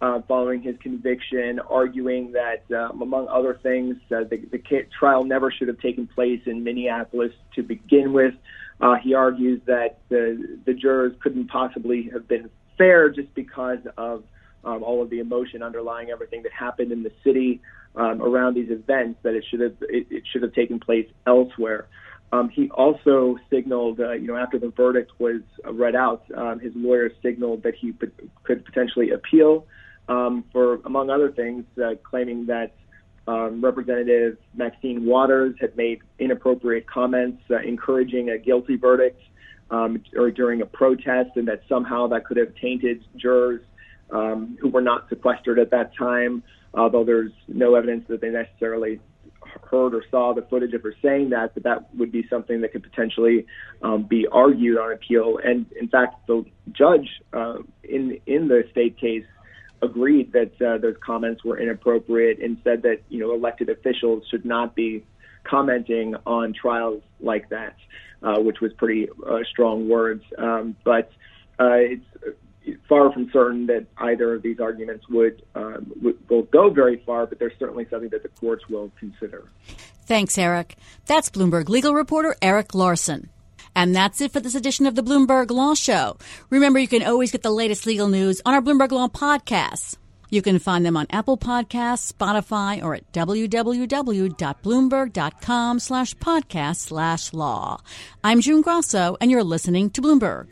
uh, 0.00 0.20
following 0.28 0.60
his 0.60 0.76
conviction, 0.78 1.60
arguing 1.60 2.32
that, 2.32 2.64
um, 2.76 3.00
among 3.00 3.28
other 3.28 3.58
things, 3.62 3.96
uh, 4.10 4.24
the, 4.24 4.36
the 4.50 4.60
trial 4.98 5.24
never 5.24 5.50
should 5.50 5.68
have 5.68 5.78
taken 5.80 6.06
place 6.06 6.40
in 6.46 6.62
Minneapolis 6.64 7.32
to 7.54 7.62
begin 7.62 8.12
with. 8.12 8.34
Uh, 8.80 8.96
he 8.96 9.14
argues 9.14 9.60
that 9.66 9.98
the, 10.08 10.58
the 10.66 10.74
jurors 10.74 11.14
couldn't 11.22 11.48
possibly 11.48 12.10
have 12.12 12.26
been 12.28 12.50
fair 12.76 13.08
just 13.08 13.32
because 13.34 13.78
of 13.96 14.24
um, 14.64 14.82
all 14.82 15.02
of 15.02 15.10
the 15.10 15.18
emotion 15.18 15.62
underlying 15.62 16.10
everything 16.10 16.42
that 16.42 16.52
happened 16.52 16.92
in 16.92 17.02
the 17.02 17.12
city 17.22 17.60
um, 17.96 18.20
around 18.20 18.54
these 18.54 18.70
events, 18.70 19.20
that 19.22 19.34
it 19.34 19.44
should 19.48 19.60
have 19.60 19.76
it, 19.82 20.06
it 20.10 20.24
should 20.30 20.42
have 20.42 20.52
taken 20.52 20.80
place 20.80 21.08
elsewhere. 21.26 21.86
Um, 22.32 22.48
he 22.48 22.68
also 22.70 23.36
signaled, 23.48 24.00
uh, 24.00 24.12
you 24.12 24.26
know, 24.26 24.36
after 24.36 24.58
the 24.58 24.70
verdict 24.70 25.12
was 25.20 25.42
read 25.64 25.94
out, 25.94 26.24
um, 26.36 26.58
his 26.58 26.72
lawyer 26.74 27.10
signaled 27.22 27.62
that 27.62 27.74
he 27.76 27.92
could, 27.92 28.12
could 28.42 28.64
potentially 28.64 29.10
appeal 29.10 29.66
um, 30.08 30.44
for, 30.52 30.80
among 30.84 31.10
other 31.10 31.30
things, 31.30 31.64
uh, 31.78 31.94
claiming 32.02 32.46
that 32.46 32.74
um, 33.28 33.62
Representative 33.62 34.36
Maxine 34.54 35.06
Waters 35.06 35.54
had 35.60 35.76
made 35.76 36.00
inappropriate 36.18 36.88
comments 36.88 37.42
uh, 37.50 37.58
encouraging 37.58 38.30
a 38.30 38.38
guilty 38.38 38.76
verdict 38.76 39.20
um, 39.70 40.02
or 40.16 40.30
during 40.32 40.60
a 40.60 40.66
protest, 40.66 41.30
and 41.36 41.46
that 41.46 41.62
somehow 41.68 42.08
that 42.08 42.24
could 42.24 42.36
have 42.36 42.54
tainted 42.56 43.04
jurors 43.16 43.62
um, 44.10 44.58
who 44.60 44.68
were 44.68 44.82
not 44.82 45.08
sequestered 45.08 45.58
at 45.58 45.70
that 45.70 45.94
time, 45.96 46.42
although 46.72 47.04
there's 47.04 47.32
no 47.48 47.74
evidence 47.74 48.04
that 48.08 48.20
they 48.20 48.30
necessarily 48.30 49.00
heard 49.62 49.94
or 49.94 50.04
saw 50.10 50.34
the 50.34 50.42
footage 50.42 50.72
of 50.72 50.82
her 50.82 50.94
saying 51.02 51.30
that, 51.30 51.54
but 51.54 51.62
that 51.62 51.94
would 51.94 52.12
be 52.12 52.26
something 52.28 52.60
that 52.60 52.72
could 52.72 52.82
potentially 52.82 53.46
um, 53.82 54.02
be 54.02 54.26
argued 54.30 54.78
on 54.78 54.92
appeal. 54.92 55.38
And 55.42 55.66
in 55.78 55.88
fact, 55.88 56.26
the 56.26 56.44
judge 56.72 57.08
uh, 57.32 57.58
in 57.82 58.18
in 58.26 58.48
the 58.48 58.64
state 58.70 58.98
case 58.98 59.24
agreed 59.82 60.32
that 60.32 60.52
uh, 60.62 60.78
those 60.78 60.96
comments 61.04 61.44
were 61.44 61.58
inappropriate 61.58 62.40
and 62.40 62.56
said 62.64 62.82
that 62.82 63.02
you 63.08 63.20
know 63.20 63.34
elected 63.34 63.68
officials 63.68 64.24
should 64.30 64.44
not 64.44 64.74
be 64.74 65.04
commenting 65.44 66.14
on 66.26 66.54
trials 66.54 67.02
like 67.20 67.48
that, 67.50 67.76
uh, 68.22 68.40
which 68.40 68.60
was 68.60 68.72
pretty 68.74 69.08
uh, 69.28 69.38
strong 69.50 69.88
words. 69.88 70.24
Um, 70.38 70.76
but 70.84 71.10
uh, 71.60 71.74
it's 71.74 72.06
far 72.88 73.12
from 73.12 73.30
certain 73.32 73.66
that 73.66 73.86
either 73.98 74.34
of 74.34 74.42
these 74.42 74.60
arguments 74.60 75.08
would, 75.08 75.42
uh, 75.54 75.78
would 76.02 76.18
will 76.28 76.42
go 76.42 76.70
very 76.70 77.02
far, 77.04 77.26
but 77.26 77.38
there's 77.38 77.56
certainly 77.58 77.86
something 77.90 78.10
that 78.10 78.22
the 78.22 78.28
courts 78.28 78.68
will 78.68 78.90
consider. 78.98 79.44
Thanks, 80.06 80.36
Erik. 80.36 80.76
That's 81.06 81.30
Bloomberg 81.30 81.68
legal 81.68 81.94
reporter 81.94 82.34
Erik 82.42 82.74
Larson. 82.74 83.30
And 83.76 83.94
that's 83.94 84.20
it 84.20 84.32
for 84.32 84.40
this 84.40 84.54
edition 84.54 84.86
of 84.86 84.94
the 84.94 85.02
Bloomberg 85.02 85.50
Law 85.50 85.74
Show. 85.74 86.16
Remember, 86.48 86.78
you 86.78 86.86
can 86.86 87.02
always 87.02 87.32
get 87.32 87.42
the 87.42 87.50
latest 87.50 87.86
legal 87.86 88.06
news 88.08 88.40
on 88.46 88.54
our 88.54 88.62
Bloomberg 88.62 88.92
Law 88.92 89.08
podcasts. 89.08 89.96
You 90.30 90.42
can 90.42 90.58
find 90.58 90.86
them 90.86 90.96
on 90.96 91.06
Apple 91.10 91.38
Podcasts, 91.38 92.12
Spotify, 92.12 92.82
or 92.82 92.96
at 92.96 93.12
www.bloomberg.com 93.12 95.78
slash 95.78 96.14
podcast 96.16 96.76
slash 96.76 97.32
law. 97.32 97.80
I'm 98.22 98.40
June 98.40 98.62
Grasso, 98.62 99.16
and 99.20 99.30
you're 99.30 99.44
listening 99.44 99.90
to 99.90 100.02
Bloomberg. 100.02 100.50